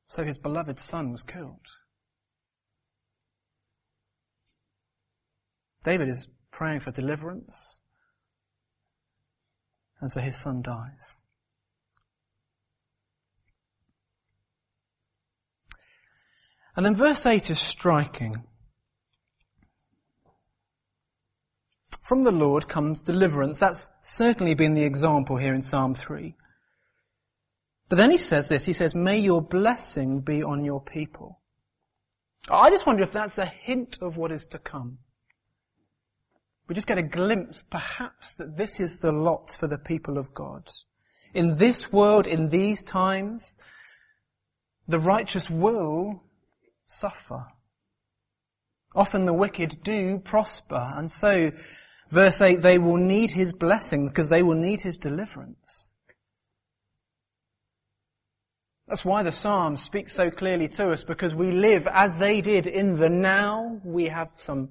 so 0.09 0.25
his 0.25 0.39
beloved 0.39 0.79
son 0.79 1.11
was 1.11 1.23
killed. 1.23 1.67
David 5.85 6.09
is 6.09 6.29
praying 6.51 6.81
for 6.81 6.91
deliverance, 6.91 7.85
and 10.01 10.11
so 10.11 10.21
his 10.21 10.37
son 10.37 10.63
dies. 10.63 11.25
And 16.77 16.87
then 16.87 16.95
verse 16.95 17.27
8 17.27 17.51
is 17.51 17.59
striking. 17.59 18.35
From 22.01 22.23
the 22.23 22.33
Lord 22.33 22.69
comes 22.69 23.03
deliverance. 23.03 23.59
That's 23.59 23.91
certainly 24.01 24.55
been 24.55 24.75
the 24.75 24.85
example 24.85 25.37
here 25.37 25.55
in 25.55 25.61
Psalm 25.61 25.95
3. 25.95 26.35
But 27.89 27.97
then 27.97 28.11
he 28.11 28.17
says 28.17 28.49
this, 28.49 28.65
he 28.65 28.73
says, 28.73 28.95
may 28.95 29.19
your 29.19 29.43
blessing 29.43 30.21
be 30.21 30.43
on 30.43 30.65
your 30.65 30.81
people. 30.81 31.41
I 32.51 32.71
just 32.71 32.87
wonder 32.87 33.03
if 33.03 33.13
that's 33.13 33.39
a 33.39 33.47
hint 33.47 33.99
of 34.01 34.17
what 34.17 34.33
is 34.33 34.47
to 34.49 34.59
come. 34.59 34.99
We 36.71 36.75
just 36.77 36.87
get 36.87 36.99
a 36.99 37.03
glimpse, 37.03 37.65
perhaps, 37.69 38.33
that 38.37 38.57
this 38.57 38.79
is 38.79 39.01
the 39.01 39.11
lot 39.11 39.51
for 39.51 39.67
the 39.67 39.77
people 39.77 40.19
of 40.19 40.33
God. 40.33 40.69
In 41.35 41.59
this 41.59 41.93
world, 41.93 42.29
in 42.29 42.49
these 42.49 42.85
times, 42.85 43.59
the 44.87 45.01
righteous 45.01 45.51
will 45.51 46.23
suffer. 46.87 47.45
Often 48.95 49.25
the 49.25 49.35
wicked 49.35 49.83
do 49.83 50.21
prosper, 50.21 50.93
and 50.95 51.11
so, 51.11 51.51
verse 52.09 52.41
8, 52.41 52.61
they 52.61 52.79
will 52.79 52.99
need 52.99 53.33
his 53.33 53.53
blessing 53.53 54.07
because 54.07 54.31
they 54.31 54.45
will 54.45 54.55
need 54.55 54.81
his 54.81 54.99
deliverance. 54.99 55.97
That's 58.87 59.05
why 59.05 59.25
the 59.25 59.33
Psalm 59.33 59.77
speaks 59.77 60.15
so 60.15 60.31
clearly 60.31 60.69
to 60.69 60.93
us, 60.93 61.03
because 61.03 61.35
we 61.35 61.51
live 61.51 61.89
as 61.91 62.21
they 62.21 62.41
did 62.41 62.69
in 62.69 62.95
the 62.95 63.09
now. 63.09 63.81
We 63.83 64.07
have 64.07 64.31
some 64.37 64.71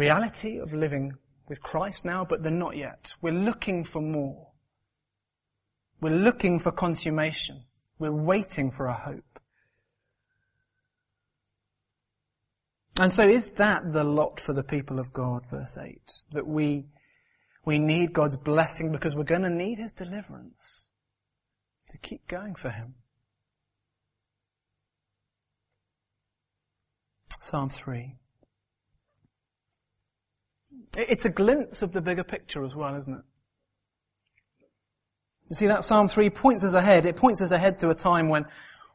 reality 0.00 0.58
of 0.58 0.72
living 0.72 1.12
with 1.48 1.62
Christ 1.62 2.04
now, 2.04 2.24
but 2.24 2.42
they're 2.42 2.52
not 2.52 2.76
yet. 2.76 3.14
We're 3.22 3.32
looking 3.32 3.84
for 3.84 4.00
more. 4.00 4.48
We're 6.00 6.16
looking 6.16 6.58
for 6.58 6.72
consummation. 6.72 7.64
We're 7.98 8.12
waiting 8.12 8.70
for 8.70 8.86
a 8.86 8.94
hope. 8.94 9.40
And 12.98 13.12
so 13.12 13.28
is 13.28 13.52
that 13.52 13.92
the 13.92 14.04
lot 14.04 14.40
for 14.40 14.52
the 14.52 14.62
people 14.62 14.98
of 14.98 15.12
God, 15.12 15.46
verse 15.46 15.78
8? 15.78 16.00
That 16.32 16.46
we, 16.46 16.86
we 17.64 17.78
need 17.78 18.12
God's 18.12 18.36
blessing 18.36 18.92
because 18.92 19.14
we're 19.14 19.24
going 19.24 19.42
to 19.42 19.50
need 19.50 19.78
His 19.78 19.92
deliverance 19.92 20.90
to 21.90 21.98
keep 21.98 22.26
going 22.26 22.54
for 22.54 22.70
him. 22.70 22.94
Psalm 27.40 27.68
3. 27.68 28.16
It's 30.96 31.24
a 31.24 31.30
glimpse 31.30 31.82
of 31.82 31.92
the 31.92 32.00
bigger 32.00 32.24
picture 32.24 32.64
as 32.64 32.74
well, 32.74 32.96
isn't 32.96 33.14
it? 33.14 33.24
You 35.48 35.56
see, 35.56 35.66
that 35.66 35.84
Psalm 35.84 36.08
3 36.08 36.30
points 36.30 36.62
us 36.62 36.74
ahead. 36.74 37.06
It 37.06 37.16
points 37.16 37.42
us 37.42 37.50
ahead 37.50 37.78
to 37.78 37.90
a 37.90 37.94
time 37.94 38.28
when, 38.28 38.46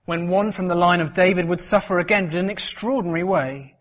when 0.05 0.29
one 0.29 0.51
from 0.51 0.67
the 0.67 0.75
line 0.75 1.01
of 1.01 1.13
David 1.13 1.45
would 1.49 1.59
suffer 1.59 1.99
again, 1.99 2.27
but 2.27 2.35
in 2.35 2.45
an 2.45 2.49
extraordinary 2.49 3.23
way. 3.23 3.75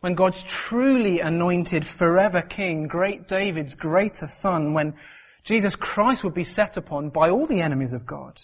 When 0.00 0.14
God's 0.14 0.42
truly 0.42 1.20
anointed 1.20 1.86
forever 1.86 2.42
king, 2.42 2.86
great 2.86 3.26
David's 3.26 3.74
greater 3.74 4.26
son, 4.26 4.74
when 4.74 4.96
Jesus 5.42 5.76
Christ 5.76 6.24
would 6.24 6.34
be 6.34 6.44
set 6.44 6.76
upon 6.76 7.08
by 7.08 7.30
all 7.30 7.46
the 7.46 7.62
enemies 7.62 7.94
of 7.94 8.04
God. 8.04 8.38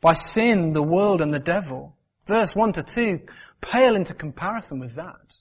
By 0.00 0.14
sin, 0.14 0.72
the 0.72 0.82
world, 0.82 1.20
and 1.20 1.32
the 1.32 1.38
devil. 1.38 1.96
Verse 2.26 2.56
1 2.56 2.72
to 2.72 2.82
2 2.82 3.20
pale 3.60 3.94
into 3.94 4.14
comparison 4.14 4.78
with 4.78 4.94
that. 4.94 5.36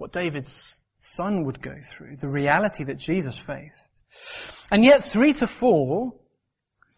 What 0.00 0.12
David's 0.12 0.88
son 0.96 1.44
would 1.44 1.60
go 1.60 1.74
through, 1.84 2.16
the 2.16 2.26
reality 2.26 2.84
that 2.84 2.96
Jesus 2.96 3.38
faced. 3.38 4.00
And 4.72 4.82
yet 4.82 5.04
3 5.04 5.34
to 5.34 5.46
4, 5.46 6.14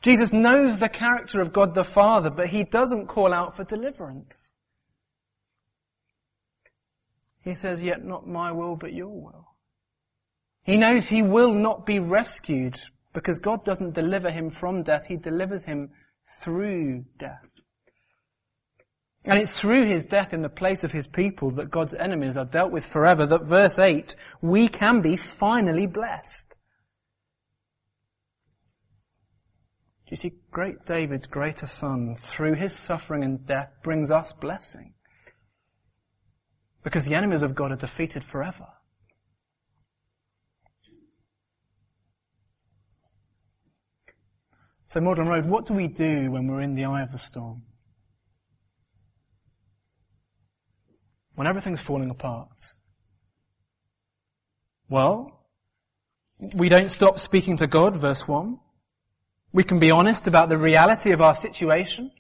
Jesus 0.02 0.32
knows 0.32 0.78
the 0.78 0.88
character 0.88 1.40
of 1.40 1.52
God 1.52 1.74
the 1.74 1.82
Father, 1.82 2.30
but 2.30 2.46
he 2.46 2.62
doesn't 2.62 3.08
call 3.08 3.34
out 3.34 3.56
for 3.56 3.64
deliverance. 3.64 4.56
He 7.42 7.54
says, 7.54 7.82
yet 7.82 8.04
not 8.04 8.28
my 8.28 8.52
will, 8.52 8.76
but 8.76 8.92
your 8.92 9.08
will. 9.08 9.48
He 10.62 10.76
knows 10.76 11.08
he 11.08 11.22
will 11.22 11.54
not 11.54 11.84
be 11.84 11.98
rescued 11.98 12.76
because 13.12 13.40
God 13.40 13.64
doesn't 13.64 13.94
deliver 13.94 14.30
him 14.30 14.50
from 14.50 14.84
death, 14.84 15.06
he 15.08 15.16
delivers 15.16 15.64
him 15.64 15.90
through 16.40 17.04
death. 17.18 17.48
And 19.24 19.38
it's 19.38 19.56
through 19.56 19.87
his 19.87 20.06
death 20.06 20.35
in 20.35 20.40
the 20.40 20.48
place 20.48 20.82
of 20.82 20.90
his 20.90 21.06
people 21.06 21.52
that 21.52 21.70
God's 21.70 21.94
enemies 21.94 22.37
are 22.37 22.44
dealt 22.44 22.72
with 22.72 22.85
forever 22.85 23.24
that 23.26 23.46
verse 23.46 23.78
8, 23.78 24.16
we 24.40 24.66
can 24.68 25.00
be 25.00 25.16
finally 25.16 25.87
blessed. 25.87 26.58
You 30.08 30.16
see, 30.16 30.32
great 30.50 30.85
David's 30.85 31.26
greater 31.26 31.66
son, 31.66 32.16
through 32.18 32.54
his 32.54 32.74
suffering 32.74 33.24
and 33.24 33.46
death, 33.46 33.70
brings 33.82 34.11
us 34.11 34.30
blessing. 34.32 34.92
Because 36.82 37.06
the 37.06 37.14
enemies 37.14 37.42
of 37.42 37.54
God 37.54 37.72
are 37.72 37.76
defeated 37.76 38.22
forever. 38.22 38.66
So 44.88 45.00
Magdalen 45.00 45.30
Road, 45.30 45.46
what 45.46 45.64
do 45.64 45.72
we 45.72 45.88
do 45.88 46.30
when 46.30 46.46
we're 46.46 46.61
in 46.61 46.74
the 46.74 46.85
eye 46.85 47.00
of 47.00 47.12
the 47.12 47.18
storm? 47.18 47.62
When 51.42 51.48
everything's 51.48 51.81
falling 51.81 52.09
apart? 52.09 52.57
Well, 54.88 55.40
we 56.55 56.68
don't 56.68 56.88
stop 56.88 57.18
speaking 57.18 57.57
to 57.57 57.66
God, 57.66 57.96
verse 57.96 58.28
1. 58.28 58.61
We 59.52 59.64
can 59.64 59.81
be 59.81 59.90
honest 59.90 60.28
about 60.28 60.50
the 60.50 60.57
reality 60.57 61.11
of 61.11 61.20
our 61.20 61.35
situation. 61.35 62.12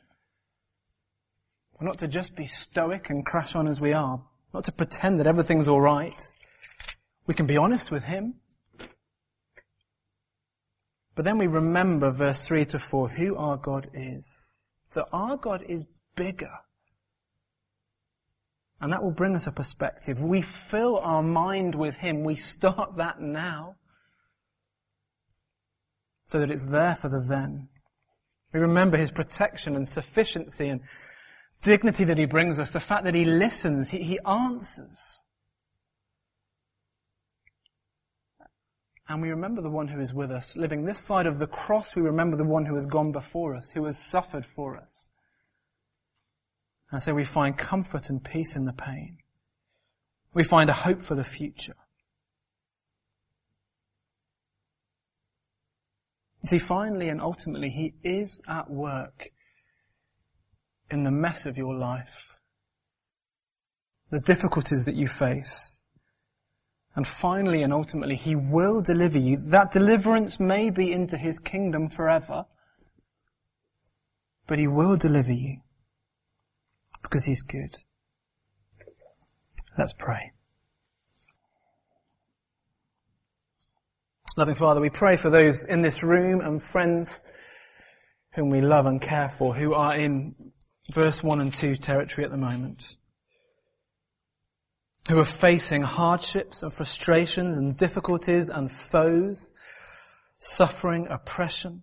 We're 1.78 1.86
not 1.86 1.98
to 1.98 2.08
just 2.08 2.34
be 2.34 2.46
stoic 2.46 3.10
and 3.10 3.24
crash 3.24 3.54
on 3.54 3.70
as 3.70 3.80
we 3.80 3.92
are. 3.92 4.20
Not 4.52 4.64
to 4.64 4.72
pretend 4.72 5.20
that 5.20 5.28
everything's 5.28 5.68
alright. 5.68 6.20
We 7.28 7.34
can 7.34 7.46
be 7.46 7.58
honest 7.58 7.92
with 7.92 8.02
Him. 8.02 8.34
But 11.14 11.24
then 11.24 11.38
we 11.38 11.46
remember 11.46 12.10
verse 12.10 12.44
3 12.44 12.64
to 12.64 12.80
4 12.80 13.08
who 13.08 13.36
our 13.36 13.56
God 13.56 13.88
is. 13.94 14.68
That 14.94 15.06
our 15.12 15.36
God 15.36 15.62
is 15.68 15.84
bigger. 16.16 16.50
And 18.82 18.92
that 18.92 19.04
will 19.04 19.12
bring 19.12 19.36
us 19.36 19.46
a 19.46 19.52
perspective. 19.52 20.20
We 20.20 20.42
fill 20.42 20.98
our 20.98 21.22
mind 21.22 21.76
with 21.76 21.94
Him. 21.94 22.24
We 22.24 22.34
start 22.34 22.96
that 22.96 23.20
now. 23.20 23.76
So 26.24 26.40
that 26.40 26.50
it's 26.50 26.64
there 26.64 26.96
for 26.96 27.08
the 27.08 27.20
then. 27.20 27.68
We 28.52 28.58
remember 28.58 28.96
His 28.96 29.12
protection 29.12 29.76
and 29.76 29.86
sufficiency 29.86 30.68
and 30.68 30.80
dignity 31.62 32.04
that 32.04 32.18
He 32.18 32.24
brings 32.24 32.58
us. 32.58 32.72
The 32.72 32.80
fact 32.80 33.04
that 33.04 33.14
He 33.14 33.24
listens. 33.24 33.88
He, 33.88 34.02
he 34.02 34.18
answers. 34.18 34.98
And 39.08 39.22
we 39.22 39.28
remember 39.28 39.62
the 39.62 39.70
one 39.70 39.86
who 39.86 40.00
is 40.00 40.12
with 40.12 40.32
us. 40.32 40.56
Living 40.56 40.84
this 40.84 40.98
side 40.98 41.26
of 41.26 41.38
the 41.38 41.46
cross, 41.46 41.94
we 41.94 42.02
remember 42.02 42.36
the 42.36 42.48
one 42.48 42.66
who 42.66 42.74
has 42.74 42.86
gone 42.86 43.12
before 43.12 43.54
us, 43.54 43.70
who 43.70 43.84
has 43.84 43.96
suffered 43.96 44.44
for 44.44 44.76
us. 44.76 45.11
And 46.92 47.02
so 47.02 47.14
we 47.14 47.24
find 47.24 47.56
comfort 47.56 48.10
and 48.10 48.22
peace 48.22 48.54
in 48.54 48.66
the 48.66 48.74
pain. 48.74 49.16
We 50.34 50.44
find 50.44 50.68
a 50.68 50.74
hope 50.74 51.00
for 51.00 51.14
the 51.14 51.24
future. 51.24 51.74
See, 56.44 56.58
finally 56.58 57.08
and 57.08 57.22
ultimately, 57.22 57.70
He 57.70 57.94
is 58.04 58.42
at 58.46 58.68
work 58.68 59.30
in 60.90 61.02
the 61.02 61.10
mess 61.10 61.46
of 61.46 61.56
your 61.56 61.74
life. 61.74 62.38
The 64.10 64.20
difficulties 64.20 64.84
that 64.84 64.94
you 64.94 65.06
face. 65.06 65.88
And 66.94 67.06
finally 67.06 67.62
and 67.62 67.72
ultimately, 67.72 68.16
He 68.16 68.34
will 68.34 68.82
deliver 68.82 69.18
you. 69.18 69.36
That 69.50 69.72
deliverance 69.72 70.38
may 70.38 70.68
be 70.68 70.92
into 70.92 71.16
His 71.16 71.38
kingdom 71.38 71.88
forever, 71.88 72.44
but 74.46 74.58
He 74.58 74.66
will 74.66 74.96
deliver 74.96 75.32
you 75.32 75.62
because 77.02 77.24
He's 77.24 77.42
good. 77.42 77.74
Let's 79.76 79.92
pray. 79.92 80.32
Loving 84.36 84.54
Father, 84.54 84.80
we 84.80 84.90
pray 84.90 85.16
for 85.16 85.28
those 85.30 85.64
in 85.64 85.82
this 85.82 86.02
room 86.02 86.40
and 86.40 86.62
friends 86.62 87.24
whom 88.34 88.48
we 88.48 88.62
love 88.62 88.86
and 88.86 89.00
care 89.00 89.28
for 89.28 89.54
who 89.54 89.74
are 89.74 89.94
in 89.94 90.34
verse 90.90 91.22
1 91.22 91.40
and 91.40 91.52
2 91.52 91.76
territory 91.76 92.24
at 92.24 92.30
the 92.30 92.38
moment 92.38 92.96
who 95.08 95.18
are 95.18 95.24
facing 95.24 95.82
hardships 95.82 96.62
and 96.62 96.72
frustrations 96.72 97.58
and 97.58 97.76
difficulties 97.76 98.48
and 98.48 98.70
foes, 98.70 99.54
suffering, 100.38 101.08
oppression. 101.08 101.82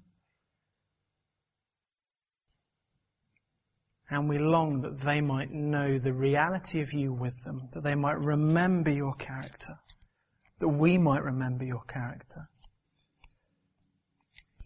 And 4.11 4.27
we 4.27 4.39
long 4.39 4.81
that 4.81 4.99
they 4.99 5.21
might 5.21 5.51
know 5.51 5.99
the 5.99 6.13
reality 6.13 6.81
of 6.81 6.93
you 6.93 7.13
with 7.13 7.43
them, 7.43 7.69
that 7.73 7.83
they 7.83 7.95
might 7.95 8.25
remember 8.25 8.89
your 8.89 9.13
character, 9.13 9.77
that 10.59 10.67
we 10.67 10.97
might 10.97 11.23
remember 11.23 11.63
your 11.63 11.83
character. 11.83 12.47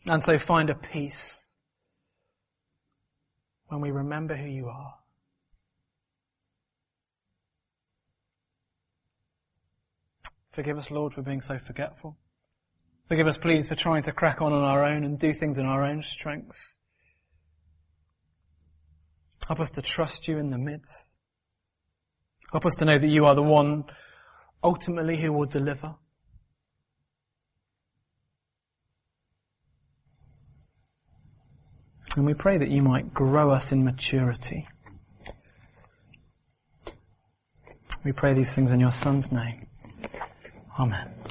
And 0.06 0.24
so 0.24 0.38
find 0.38 0.70
a 0.70 0.76
peace 0.76 1.58
when 3.68 3.82
we 3.82 3.92
remember 3.92 4.36
who 4.36 4.48
you 4.48 4.68
are. 4.68 4.94
Forgive 10.52 10.78
us, 10.78 10.92
Lord, 10.92 11.14
for 11.14 11.22
being 11.22 11.42
so 11.42 11.58
forgetful. 11.58 12.16
Forgive 13.08 13.28
us, 13.28 13.38
please, 13.38 13.68
for 13.68 13.76
trying 13.76 14.04
to 14.04 14.12
crack 14.12 14.42
on 14.42 14.54
on 14.54 14.64
our 14.64 14.86
own 14.86 15.04
and 15.04 15.18
do 15.18 15.34
things 15.34 15.58
in 15.58 15.66
our 15.66 15.84
own 15.84 16.02
strength. 16.02 16.78
Help 19.48 19.60
us 19.60 19.72
to 19.72 19.82
trust 19.82 20.28
you 20.28 20.38
in 20.38 20.50
the 20.50 20.58
midst. 20.58 21.18
Help 22.52 22.66
us 22.66 22.76
to 22.76 22.86
know 22.86 22.98
that 22.98 23.08
you 23.08 23.26
are 23.26 23.36
the 23.36 23.44
one 23.44 23.86
ultimately 24.64 25.18
who 25.18 25.34
will 25.34 25.46
deliver. 25.46 25.96
And 32.16 32.26
we 32.26 32.36
pray 32.36 32.60
that 32.60 32.70
you 32.70 32.82
might 32.82 33.14
grow 33.14 33.50
us 33.50 33.72
in 33.72 33.84
maturity. 33.84 34.68
We 38.06 38.12
pray 38.12 38.34
these 38.34 38.54
things 38.54 38.72
in 38.72 38.80
your 38.80 38.92
Son's 38.92 39.32
name. 39.32 39.66
Amen. 40.78 41.23